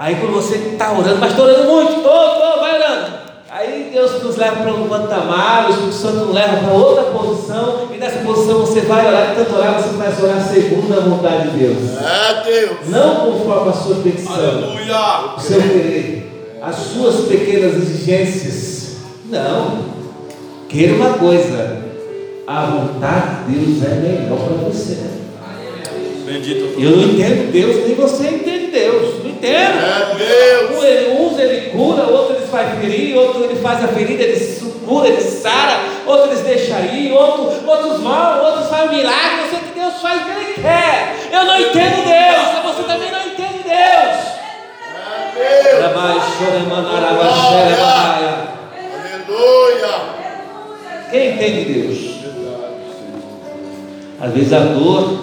Aí 0.00 0.16
quando 0.16 0.32
você 0.32 0.54
está 0.56 0.92
orando, 0.92 1.18
mas 1.20 1.32
estou 1.32 1.44
orando 1.44 1.70
muito, 1.70 1.96
estou, 1.98 2.32
estou, 2.32 2.58
vai 2.58 2.74
orando. 2.74 3.12
Aí 3.50 3.90
Deus 3.92 4.22
nos 4.22 4.34
leva 4.38 4.56
para 4.62 4.72
um 4.72 4.88
patamar, 4.88 5.66
o 5.66 5.70
Espírito 5.72 5.94
Santo 5.94 6.16
nos 6.24 6.34
leva 6.34 6.56
para 6.56 6.72
outra 6.72 7.02
posição, 7.02 7.88
e 7.92 7.98
nessa 7.98 8.20
posição 8.20 8.60
você 8.60 8.80
vai 8.80 9.06
orar, 9.06 9.32
e 9.32 9.34
tanto 9.34 9.54
orar, 9.54 9.74
você 9.74 9.90
começa 9.90 10.22
a 10.22 10.24
orar 10.24 10.40
segundo 10.40 10.96
a 10.96 11.00
vontade 11.00 11.50
de 11.50 11.58
Deus. 11.58 11.76
É 12.00 12.44
Deus. 12.44 12.88
Não 12.88 13.16
conforme 13.16 13.68
a 13.68 13.72
sua 13.74 13.96
petição, 13.96 14.34
Aleluia. 14.36 15.34
o 15.36 15.38
seu 15.38 15.60
querer, 15.60 16.58
as 16.62 16.76
suas 16.76 17.26
pequenas 17.26 17.74
exigências. 17.74 18.96
Não. 19.26 19.84
Queira 20.66 20.94
uma 20.94 21.18
coisa, 21.18 21.76
a 22.46 22.64
vontade 22.64 23.52
de 23.52 23.58
Deus 23.58 23.84
é 23.84 23.96
melhor 23.96 24.38
para 24.38 24.66
você. 24.66 25.19
Bendito. 26.30 26.80
Eu 26.80 26.96
não 26.96 27.02
entendo 27.02 27.50
Deus, 27.50 27.84
nem 27.84 27.96
você 27.96 28.28
entende 28.28 28.68
Deus. 28.68 29.18
Não 29.24 29.30
entendo. 29.30 29.78
É 29.80 30.14
Deus. 30.16 30.78
Um 30.78 30.86
ele 30.86 31.26
usa, 31.26 31.42
ele 31.42 31.70
cura, 31.70 32.04
outro 32.04 32.36
ele 32.36 32.46
faz 32.46 32.78
ferir, 32.78 33.16
outro 33.16 33.42
ele 33.42 33.56
faz 33.56 33.82
a 33.82 33.88
ferida, 33.88 34.22
ele 34.22 34.60
cura, 34.86 35.08
ele 35.08 35.20
sara, 35.20 35.80
outro 36.06 36.30
ele 36.30 36.40
deixa 36.42 36.78
ir, 36.82 37.10
outro, 37.10 37.68
outros 37.68 38.00
vão, 38.00 38.44
outros 38.44 38.68
fazem 38.68 38.96
milagre. 38.96 39.40
Eu 39.42 39.50
sei 39.50 39.58
que 39.58 39.80
Deus 39.80 39.94
faz 40.00 40.22
o 40.22 40.24
que 40.24 40.30
ele 40.30 40.54
quer. 40.62 41.16
Eu 41.32 41.44
não 41.46 41.60
entendo 41.60 42.04
Deus, 42.04 42.76
você 42.76 42.82
também 42.84 43.10
não 43.10 43.26
entende 43.26 43.64
Deus. 43.64 44.16
É. 45.36 45.82
Aleluia. 48.94 49.90
Quem 51.10 51.32
entende 51.32 51.72
Deus? 51.72 52.10
Às 54.20 54.32
vezes 54.32 54.52
a 54.52 54.60
dor 54.60 55.19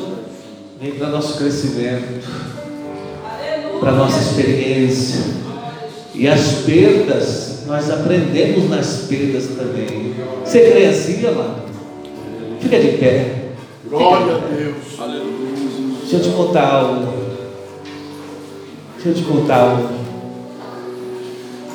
vem 0.80 0.92
para 0.92 1.08
nosso 1.08 1.38
crescimento, 1.38 2.24
para 3.80 3.92
nossa 3.94 4.20
experiência. 4.20 5.22
E 6.14 6.28
as 6.28 6.64
perdas, 6.66 7.64
nós 7.68 7.90
aprendemos 7.92 8.70
nas 8.70 9.06
perdas 9.08 9.48
também. 9.48 10.16
Você 10.44 10.72
crê 10.72 10.86
assim, 10.86 11.26
amado? 11.28 11.62
Fica 12.60 12.80
de 12.80 12.98
pé. 12.98 13.36
Glória 13.88 14.36
a 14.36 14.40
Deus. 14.40 15.00
Aleluia. 15.00 15.98
Deixa 16.02 16.16
eu 16.18 16.22
te 16.22 16.30
contar 16.30 16.68
algo. 16.68 17.14
Deixa 18.96 19.10
eu 19.10 19.14
te 19.14 19.24
contar 19.24 19.58
algo. 19.58 19.90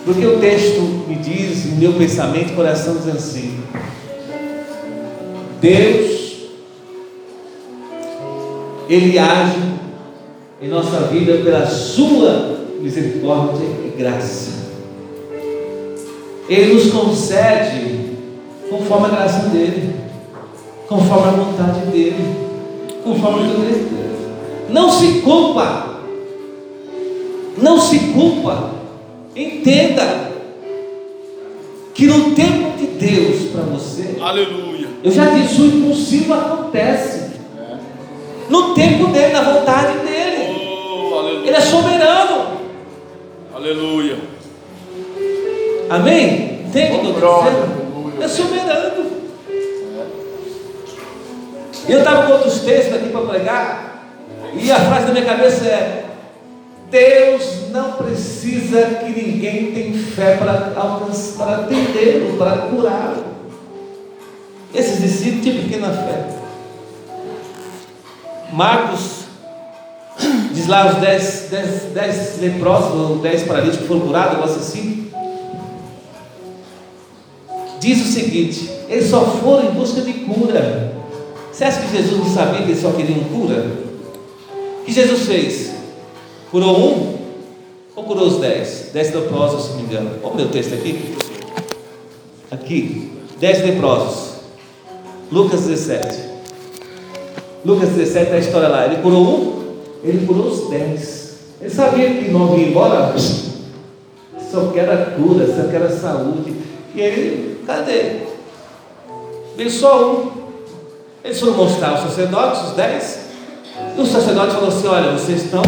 Porque 0.05 0.27
o 0.27 0.41
texto 0.41 0.81
me 1.07 1.15
diz, 1.17 1.67
o 1.67 1.77
meu 1.77 1.93
pensamento 1.93 2.53
e 2.53 2.57
coração 2.57 2.97
diz 2.97 3.15
assim: 3.15 3.61
Deus, 5.61 6.22
Ele 8.89 9.19
age 9.19 9.59
em 10.61 10.69
nossa 10.69 11.01
vida 11.09 11.39
pela 11.45 11.67
Sua 11.67 12.59
misericórdia 12.81 13.65
e 13.65 13.95
graça. 13.97 14.51
Ele 16.49 16.75
nos 16.75 16.91
concede 16.91 18.13
conforme 18.69 19.07
a 19.07 19.11
graça 19.11 19.49
dele, 19.49 19.95
conforme 20.89 21.29
a 21.29 21.31
vontade 21.31 21.87
dele, 21.87 22.37
conforme 23.05 23.43
o 23.43 23.55
que 23.55 23.61
ele 23.61 23.89
quer. 23.89 24.73
Não 24.73 24.91
se 24.91 25.21
culpa, 25.21 26.01
não 27.57 27.81
se 27.81 27.99
culpa. 27.99 28.71
Entenda 29.35 30.33
que 31.95 32.07
no 32.07 32.35
tempo 32.35 32.77
de 32.77 32.87
Deus 32.87 33.51
para 33.53 33.63
você, 33.63 34.17
Aleluia. 34.21 34.89
eu 35.03 35.11
já 35.11 35.27
disse, 35.31 35.61
o 35.61 35.67
impossível 35.67 36.35
acontece. 36.35 37.22
No 38.53 38.75
tempo 38.75 39.07
dele, 39.07 39.33
na 39.33 39.41
vontade 39.41 40.01
dele. 40.01 40.69
Oh. 41.11 41.43
Ele 41.43 41.57
é 41.57 41.61
soberano. 41.63 42.59
Aleluia. 43.55 44.19
Amém? 45.89 46.61
Entende 46.67 46.97
o 46.97 47.15
que 47.15 47.23
eu. 47.23 48.23
É 48.23 48.29
soberano. 48.29 49.11
Eu 51.89 51.99
estava 51.99 52.27
com 52.27 52.33
outros 52.35 52.61
textos 52.61 52.95
aqui 52.95 53.09
para 53.09 53.23
pregar, 53.23 54.05
e 54.53 54.71
a 54.71 54.81
frase 54.81 55.07
da 55.07 55.13
minha 55.13 55.25
cabeça 55.25 55.65
é: 55.65 56.05
Deus 56.91 57.71
não 57.71 57.93
precisa 57.93 58.83
que 58.83 59.19
ninguém 59.19 59.73
tenha 59.73 59.99
fé 59.99 60.37
para 60.37 60.75
alcançar, 60.77 61.39
para 61.39 61.57
atendê-lo, 61.63 62.37
para 62.37 62.59
curá-lo. 62.69 63.25
Esses 64.75 65.01
discípulos 65.01 65.43
tinham 65.43 65.65
pequena 65.65 65.89
fé. 65.89 66.42
Marcos 68.53 69.23
diz 70.53 70.67
lá 70.67 70.93
os 70.93 70.97
dez, 70.97 71.49
dez, 71.51 71.83
dez 71.95 72.41
leprosos, 72.41 73.11
ou 73.11 73.17
dez 73.17 73.43
paralíticos 73.45 73.87
foram 73.87 74.03
curados, 74.03 74.35
negócio 74.35 74.61
assim. 74.61 75.11
Diz 77.81 78.01
o 78.01 78.13
seguinte: 78.13 78.71
eles 78.89 79.09
só 79.09 79.25
foram 79.25 79.71
em 79.71 79.73
busca 79.73 80.03
de 80.03 80.13
cura. 80.13 80.93
Você 81.51 81.65
acha 81.65 81.81
que 81.81 81.97
Jesus 81.97 82.19
não 82.19 82.33
sabia 82.33 82.63
que 82.63 82.71
eles 82.71 82.83
só 82.83 82.93
queriam 82.93 83.21
cura? 83.25 83.73
O 84.81 84.85
que 84.85 84.93
Jesus 84.93 85.23
fez? 85.23 85.73
Curou 86.51 86.79
um 86.79 87.19
ou 87.97 88.05
curou 88.05 88.27
os 88.27 88.39
dez? 88.39 88.91
Dez 88.93 89.15
leprosos, 89.15 89.65
se 89.65 89.71
não 89.71 89.77
me 89.79 89.83
engano. 89.85 90.11
Olha 90.23 90.33
o 90.33 90.37
meu 90.37 90.49
texto 90.51 90.75
aqui. 90.75 91.17
Aqui, 92.51 93.13
dez 93.41 93.63
leprosos. 93.65 94.33
Lucas 95.31 95.63
17. 95.63 96.32
Lucas 97.65 97.91
17 97.91 98.31
é 98.31 98.35
a 98.35 98.39
história 98.39 98.69
lá. 98.69 98.87
Ele 98.87 99.03
curou 99.03 99.23
um, 99.23 99.77
ele 100.03 100.27
curou 100.27 100.47
os 100.47 100.69
dez. 100.69 101.37
Ele 101.61 101.71
sabia 101.71 102.11
que 102.11 102.31
não 102.31 102.57
ia 102.59 102.69
embora. 102.69 103.15
Só 104.51 104.67
quer 104.73 104.91
a 104.91 105.07
cura, 105.13 105.47
só 105.47 105.69
quer 105.69 105.83
a 105.83 105.91
saúde. 105.91 106.57
E 106.95 107.01
ele, 107.01 107.63
cadê? 107.67 108.23
Veio 109.57 109.71
só 109.71 110.13
um. 110.13 110.31
Eles 111.25 111.39
foram 111.39 111.55
mostrar 111.55 111.91
aos 111.91 112.01
sacerdotes, 112.01 112.63
os 112.63 112.73
dez. 112.73 113.21
E 113.97 114.01
o 114.01 114.07
sacerdote 114.07 114.55
falou 114.55 114.69
assim: 114.69 114.89
Olha, 114.89 115.13
vocês 115.13 115.45
estão 115.45 115.63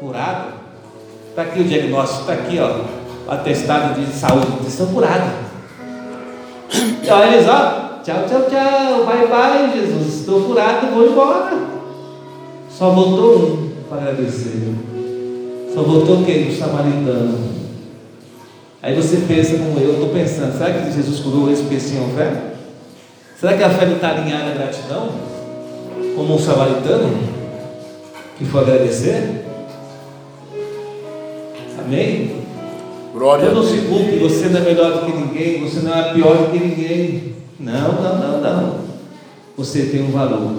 curados. 0.00 0.54
Está 1.30 1.42
aqui 1.42 1.60
o 1.60 1.64
diagnóstico, 1.64 2.20
está 2.22 2.32
aqui, 2.32 2.58
ó, 2.58 2.80
o 3.28 3.30
atestado 3.30 4.00
de 4.00 4.12
saúde. 4.12 4.46
Vocês 4.58 4.72
estão 4.72 4.86
curados. 4.88 5.28
E 7.06 7.08
olha 7.08 7.36
eles, 7.36 7.48
ó, 7.48 7.85
tchau, 8.06 8.24
tchau, 8.28 8.42
tchau, 8.48 9.04
bye, 9.04 9.26
bye, 9.26 9.72
Jesus. 9.74 10.20
Estou 10.20 10.42
curado, 10.42 10.94
vou 10.94 11.10
embora. 11.10 11.58
Só 12.70 12.90
voltou 12.90 13.36
um 13.36 13.70
para 13.88 14.02
agradecer. 14.02 14.74
Só 15.74 15.82
voltou 15.82 16.24
quem? 16.24 16.48
O 16.48 16.56
samaritano. 16.56 17.56
Aí 18.80 18.94
você 18.94 19.24
pensa 19.26 19.58
como 19.58 19.80
eu, 19.80 19.94
estou 19.94 20.10
pensando, 20.10 20.56
será 20.56 20.72
que 20.72 20.92
Jesus 20.92 21.18
curou 21.18 21.48
eles 21.48 21.90
tinham 21.90 22.08
fé? 22.10 22.52
Será 23.40 23.56
que 23.56 23.64
a 23.64 23.70
fé 23.70 23.86
não 23.86 23.96
está 23.96 24.10
alinhada 24.10 24.52
à 24.52 24.54
gratidão? 24.54 25.10
Como 26.14 26.36
um 26.36 26.38
samaritano 26.38 27.12
que 28.38 28.44
foi 28.44 28.60
agradecer? 28.60 29.44
Amém? 31.76 32.36
Glória 33.12 33.46
Eu 33.46 33.54
não 33.54 33.64
se 33.64 33.78
culpe, 33.78 34.18
você 34.18 34.48
não 34.48 34.60
é 34.60 34.62
melhor 34.62 34.92
do 34.92 35.06
que 35.06 35.18
ninguém, 35.18 35.60
você 35.68 35.80
não 35.80 35.92
é 35.92 36.12
pior 36.12 36.36
do 36.36 36.52
que 36.52 36.58
ninguém. 36.58 37.35
Não, 37.58 37.92
não, 38.02 38.18
não, 38.18 38.40
não. 38.40 38.78
Você 39.56 39.86
tem 39.86 40.02
um 40.02 40.10
valor. 40.10 40.52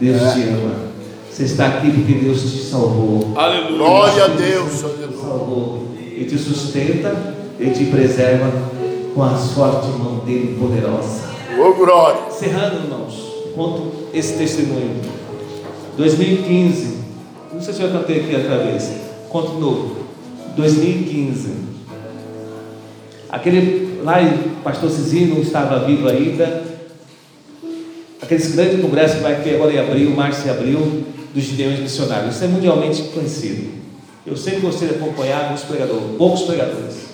Deus 0.00 0.20
É. 0.22 0.32
te 0.34 0.42
ama. 0.48 0.86
Você 1.30 1.42
está 1.44 1.66
aqui 1.66 1.90
porque 1.90 2.14
Deus 2.14 2.40
te 2.40 2.58
salvou. 2.64 3.32
Aleluia. 3.36 3.76
Glória 3.76 4.24
a 4.24 4.28
Deus. 4.28 4.78
Te 4.78 4.84
Aleluia. 4.84 5.18
salvou. 5.20 5.88
E 6.16 6.24
te 6.24 6.38
sustenta 6.38 7.14
e 7.60 7.70
te 7.70 7.84
preserva 7.86 8.50
com 9.14 9.22
a 9.22 9.30
forte 9.36 9.88
mão 9.98 10.18
dele 10.24 10.56
poderosa. 10.58 11.26
Ô 11.58 11.72
glória. 11.74 12.20
Encerrando, 12.28 12.76
irmãos, 12.84 13.14
conto 13.54 13.92
esse 14.14 14.34
testemunho. 14.34 15.00
2015, 15.96 16.98
não 17.52 17.60
sei 17.60 17.72
se 17.74 17.82
eu 17.82 17.90
cantei 17.90 18.20
aqui 18.20 18.34
outra 18.34 18.58
vez, 18.58 18.90
conto 19.30 19.52
de 19.52 19.60
novo. 19.60 19.96
2015, 20.56 21.50
aquele 23.30 24.00
lá, 24.02 24.16
pastor 24.62 24.90
Cizinho 24.90 25.34
não 25.34 25.42
estava 25.42 25.80
vivo 25.80 26.08
ainda. 26.08 26.64
Aqueles 28.22 28.54
grandes 28.54 28.80
congressos 28.80 29.18
que 29.18 29.22
vai 29.22 29.42
ter 29.42 29.56
agora 29.56 29.72
em 29.72 29.78
abril, 29.78 30.10
março 30.10 30.46
e 30.46 30.50
abril, 30.50 31.04
dos 31.34 31.44
gideões 31.44 31.80
missionários. 31.80 32.34
Isso 32.34 32.44
é 32.44 32.48
mundialmente 32.48 33.02
conhecido. 33.14 33.76
Eu 34.26 34.36
sempre 34.36 34.60
gostei 34.60 34.88
de 34.88 34.94
acompanhar 34.94 35.44
alguns 35.44 35.62
pregadores, 35.62 36.16
poucos 36.16 36.42
pregadores. 36.42 37.06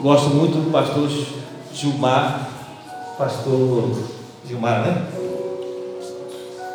Gosto 0.00 0.30
muito 0.30 0.64
do 0.64 0.70
pastor 0.70 1.08
Gilmar, 1.74 2.48
pastor 3.16 3.96
Gilmar, 4.46 4.86
né? 4.86 5.06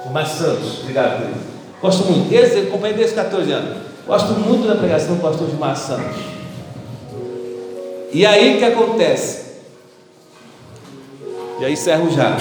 Gilmar 0.04 0.28
Santos, 0.28 0.82
obrigado, 0.82 1.22
querido. 1.22 1.40
Gosto 1.82 2.06
muito, 2.06 2.30
desde, 2.30 2.58
eu 2.58 2.64
acompanhei 2.64 2.96
desde 2.96 3.16
14 3.16 3.52
anos. 3.52 3.78
Gosto 4.06 4.34
muito 4.34 4.68
da 4.68 4.76
pregação 4.76 5.16
do 5.16 5.22
pastor 5.22 5.50
Gilmar 5.50 5.76
Santos. 5.76 6.43
E 8.14 8.26
aí 8.26 8.56
o 8.56 8.60
que 8.60 8.66
acontece? 8.66 9.44
E 11.60 11.66
aí 11.66 11.74
encerro 11.74 12.10
já. 12.12 12.38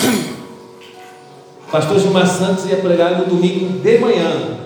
O 1.67 1.71
pastor 1.71 1.99
Gilmar 1.99 2.27
Santos 2.27 2.67
ia 2.67 2.77
pregar 2.77 3.19
no 3.19 3.25
domingo 3.27 3.79
de 3.79 3.99
manhã. 3.99 4.59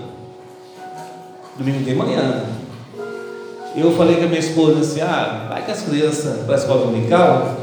Domingo 1.57 1.85
de 1.85 1.95
manhã. 1.95 2.45
Eu 3.77 3.93
falei 3.93 4.17
com 4.17 4.25
a 4.25 4.27
minha 4.27 4.41
esposa 4.41 4.81
assim: 4.81 5.01
ah, 5.01 5.47
vai 5.49 5.63
com 5.65 5.71
as 5.71 5.83
crianças 5.83 6.45
para 6.45 6.55
a 6.55 6.59
escola 6.59 6.87
dominical, 6.87 7.57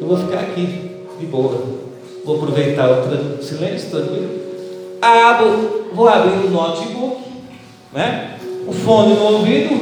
eu 0.00 0.06
vou 0.06 0.16
ficar 0.16 0.40
aqui, 0.40 0.96
de 1.18 1.26
boa. 1.26 1.76
Vou 2.24 2.36
aproveitar 2.36 2.90
o 2.90 3.02
tran- 3.02 3.42
silêncio, 3.42 3.90
tranquilo. 3.90 4.30
Abro, 5.02 5.88
vou 5.92 6.08
abrir 6.08 6.46
o 6.46 6.50
notebook, 6.50 7.18
né? 7.92 8.38
o 8.66 8.72
fone 8.72 9.14
no 9.14 9.22
ouvido 9.24 9.74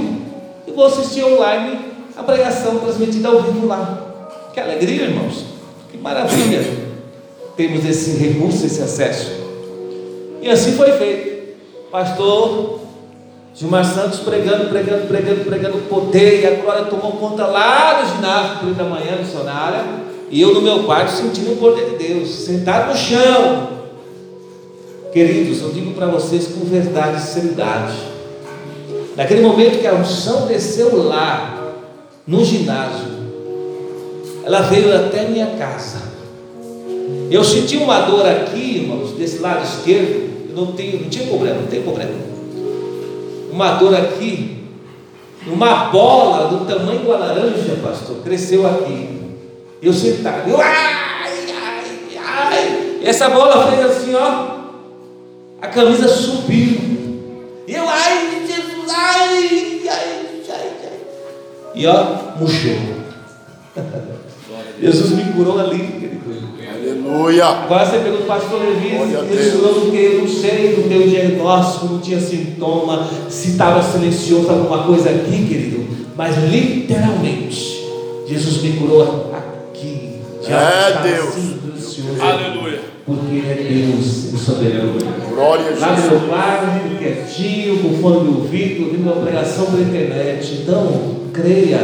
e 0.66 0.72
vou 0.72 0.86
assistir 0.86 1.24
online 1.24 1.93
a 2.16 2.22
pregação 2.22 2.78
transmitida 2.78 3.28
ao 3.28 3.42
vivo 3.42 3.66
lá. 3.66 4.30
Que 4.52 4.60
alegria, 4.60 5.04
irmãos! 5.04 5.44
Que 5.90 5.98
maravilha! 5.98 6.62
Temos 7.56 7.84
esse 7.84 8.16
recurso, 8.16 8.66
esse 8.66 8.82
acesso. 8.82 9.30
E 10.40 10.48
assim 10.48 10.72
foi 10.72 10.92
feito. 10.92 11.54
Pastor 11.90 12.80
Gilmar 13.54 13.84
Santos 13.84 14.18
pregando, 14.18 14.68
pregando, 14.68 15.06
pregando, 15.06 15.44
pregando 15.44 15.78
poder, 15.88 16.42
e 16.42 16.46
a 16.46 16.60
glória 16.60 16.84
tomou 16.86 17.12
conta 17.12 17.46
lá 17.46 18.02
no 18.02 18.16
ginásio, 18.16 18.58
período 18.58 18.76
da 18.76 18.84
manhã, 18.84 19.16
missionária, 19.16 19.84
e 20.28 20.40
eu 20.40 20.52
no 20.52 20.60
meu 20.60 20.82
quarto 20.82 21.12
sentindo 21.12 21.52
o 21.52 21.56
poder 21.56 21.90
de 21.90 22.04
Deus, 22.04 22.28
sentado 22.28 22.90
no 22.90 22.96
chão. 22.96 23.68
Queridos, 25.12 25.62
eu 25.62 25.70
digo 25.70 25.92
para 25.92 26.08
vocês 26.08 26.48
com 26.48 26.64
verdade 26.64 27.18
e 27.18 27.20
sinceridade. 27.20 27.94
Naquele 29.16 29.42
momento 29.42 29.78
que 29.78 29.86
a 29.86 29.94
unção 29.94 30.46
desceu 30.46 31.04
lá, 31.04 31.53
no 32.26 32.44
ginásio, 32.44 33.08
ela 34.44 34.60
veio 34.62 34.94
até 34.94 35.28
minha 35.28 35.46
casa. 35.58 36.02
Eu 37.30 37.42
senti 37.42 37.76
uma 37.76 38.00
dor 38.00 38.26
aqui, 38.26 38.78
irmãos, 38.78 39.12
desse 39.12 39.38
lado 39.38 39.64
esquerdo, 39.64 40.50
eu 40.50 40.56
não 40.56 40.72
tenho, 40.72 41.00
não 41.00 41.08
tinha 41.08 41.26
problema, 41.26 41.60
não 41.60 41.66
tem 41.66 41.82
problema 41.82 42.24
uma 43.54 43.74
dor 43.74 43.94
aqui, 43.94 44.64
uma 45.46 45.84
bola 45.86 46.48
do 46.48 46.66
tamanho 46.66 47.02
uma 47.02 47.16
laranja, 47.16 47.78
pastor, 47.80 48.16
cresceu 48.24 48.66
aqui. 48.66 49.20
Eu 49.80 49.92
sentado, 49.92 50.50
eu, 50.50 50.60
ai, 50.60 51.22
ai, 51.54 52.18
ai. 52.18 53.00
Essa 53.04 53.28
bola 53.28 53.70
fez 53.70 53.84
assim, 53.84 54.14
ó, 54.14 54.46
a 55.62 55.68
camisa 55.68 56.08
subiu. 56.08 56.80
Eu, 57.68 57.88
ai, 57.88 58.44
Jesus, 58.44 58.92
ai, 58.92 59.82
ai. 59.88 60.23
E 61.74 61.86
ó, 61.86 62.04
murchou. 62.38 62.76
Jesus 64.80 65.10
me 65.10 65.24
curou 65.32 65.58
ali, 65.58 65.78
querido. 65.78 66.24
Aleluia. 66.74 67.46
Agora 67.46 67.86
você 67.86 67.98
pergunta 67.98 68.24
para 68.24 68.36
o 68.36 68.40
pastor 68.40 68.60
Levi, 68.60 68.88
ele 68.88 69.40
estudou 69.40 69.74
do 69.80 69.90
que? 69.90 69.96
Eu 69.96 70.20
não 70.22 70.28
sei, 70.28 70.76
não 70.78 70.88
deu 70.88 71.08
diagnóstico, 71.08 71.86
não 71.86 71.98
tinha 72.00 72.20
sintoma, 72.20 73.08
se 73.28 73.52
estava 73.52 73.82
silencioso 73.82 74.50
alguma 74.50 74.84
coisa 74.84 75.10
aqui, 75.10 75.46
querido. 75.46 75.86
Mas 76.16 76.36
literalmente, 76.50 77.84
Jesus 78.26 78.62
me 78.62 78.72
curou 78.74 79.32
aqui. 79.34 80.20
Já 80.46 80.60
É 80.60 81.02
Deus. 81.02 81.34
silencioso, 81.34 82.20
Aleluia. 82.22 82.63
Porque 83.06 83.36
Ele 83.36 83.50
é 83.50 83.86
Deus, 83.92 84.32
é 84.32 84.36
soberano. 84.38 84.98
Glória 85.28 85.66
a 85.76 85.78
Lá 85.78 85.90
no 85.90 85.96
Jesus. 85.96 86.10
meu 86.20 86.28
quarto, 86.28 86.98
quietinho, 86.98 87.78
com 87.82 87.98
fone 88.00 88.20
de 88.20 88.36
ouvido, 88.36 88.84
ouvindo 88.86 89.02
uma 89.02 89.20
pregação 89.22 89.66
pela 89.66 89.82
internet. 89.82 90.60
Então, 90.62 91.16
creia 91.32 91.78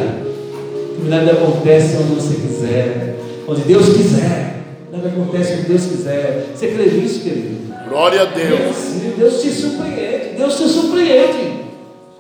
que 0.97 1.09
nada 1.09 1.33
acontece 1.33 1.97
onde 1.97 2.15
você 2.15 2.35
quiser, 2.37 3.17
onde 3.47 3.61
Deus 3.63 3.87
quiser. 3.89 4.63
Nada 4.93 5.09
acontece 5.09 5.53
onde 5.55 5.63
Deus 5.65 5.83
quiser. 5.87 6.53
Você 6.55 6.69
crê 6.69 6.85
nisso, 6.87 7.21
querido? 7.21 7.61
Glória 7.89 8.23
a 8.23 8.25
Deus. 8.27 8.61
assim, 8.71 9.13
Deus 9.19 9.43
te 9.43 9.51
surpreende. 9.51 10.37
Deus 10.39 10.57
te 10.57 10.69
surpreende. 10.69 11.61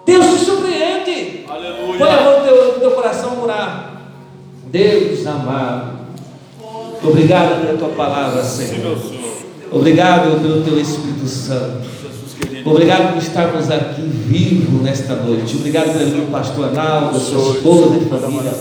Deus 0.05 0.27
te 0.27 0.45
surpreende. 0.45 1.45
Põe 1.47 1.53
a 1.53 1.55
Aleluia. 1.55 2.21
mão 2.23 2.41
no 2.41 2.45
teu, 2.47 2.73
no 2.75 2.81
teu 2.81 2.91
coração 2.91 3.43
orar. 3.43 4.03
Deus 4.67 5.27
amado. 5.27 6.00
Obrigado 7.03 7.61
pela 7.65 7.79
tua 7.79 7.89
palavra, 7.91 8.43
Senhor. 8.43 8.99
Obrigado 9.73 10.41
pelo 10.41 10.63
teu 10.63 10.79
Espírito 10.79 11.27
Santo. 11.27 11.89
Obrigado 12.65 13.15
por 13.15 13.23
estarmos 13.23 13.71
aqui 13.71 14.03
vivos 14.03 14.83
nesta 14.83 15.15
noite. 15.15 15.57
Obrigado 15.57 15.97
pelo 15.97 16.11
meu 16.11 16.27
pastor 16.27 16.67
Arnaldo, 16.67 17.17
a 17.17 17.21
sua 17.21 17.55
esposa 17.55 17.97
e 17.97 18.05
família. 18.09 18.53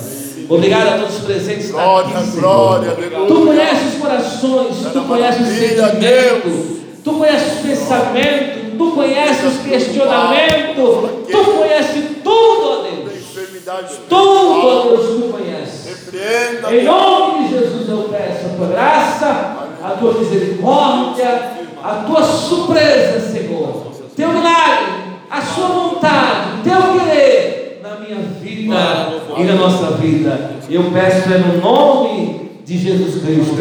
Obrigado 0.47 0.87
a 0.87 0.97
todos 0.99 1.17
os 1.17 1.25
presentes 1.25 1.69
Glória, 1.71 2.17
aqui, 2.17 2.27
Senhor. 2.31 2.41
glória, 2.41 2.91
Tu 3.27 3.45
conheces 3.45 3.93
os 3.93 3.99
corações, 4.01 4.75
tu 4.93 5.01
conheces 5.01 5.41
os 5.41 5.53
sentimentos, 5.53 6.77
tu 7.03 7.13
conheces 7.13 7.53
os 7.53 7.59
pensamentos, 7.59 8.77
tu 8.77 8.91
conheces 8.91 9.45
os 9.45 9.67
questionamentos, 9.67 11.09
tu 11.29 11.43
conheces 11.43 12.03
tudo, 12.23 12.63
ó 12.63 12.81
Deus. 12.83 13.19
Tudo, 14.09 14.67
ó 14.67 14.83
Deus, 14.85 15.07
tu 15.07 15.29
conheces. 15.29 15.89
Em 16.71 16.83
nome 16.83 17.38
eu 17.89 18.09
peço 18.09 18.45
a 18.45 18.55
tua 18.55 18.67
graça, 18.67 19.27
a 19.83 19.89
tua 19.91 20.13
misericórdia, 20.13 21.51
a 21.83 21.95
tua 22.05 22.23
surpresa, 22.23 23.19
Senhor. 23.19 23.87
Teu 24.15 24.29
milagre, 24.29 24.85
a 25.29 25.41
sua 25.41 25.67
vontade, 25.67 26.61
teu 26.63 26.99
querer 26.99 27.81
na 27.81 27.99
minha 27.99 28.21
vida 28.41 29.13
e 29.37 29.43
na 29.43 29.55
nossa 29.55 29.91
vida. 29.91 30.51
Eu 30.69 30.91
peço 30.91 31.33
é 31.33 31.37
no 31.37 31.61
nome 31.61 32.49
de 32.65 32.77
Jesus 32.77 33.23
Cristo. 33.23 33.55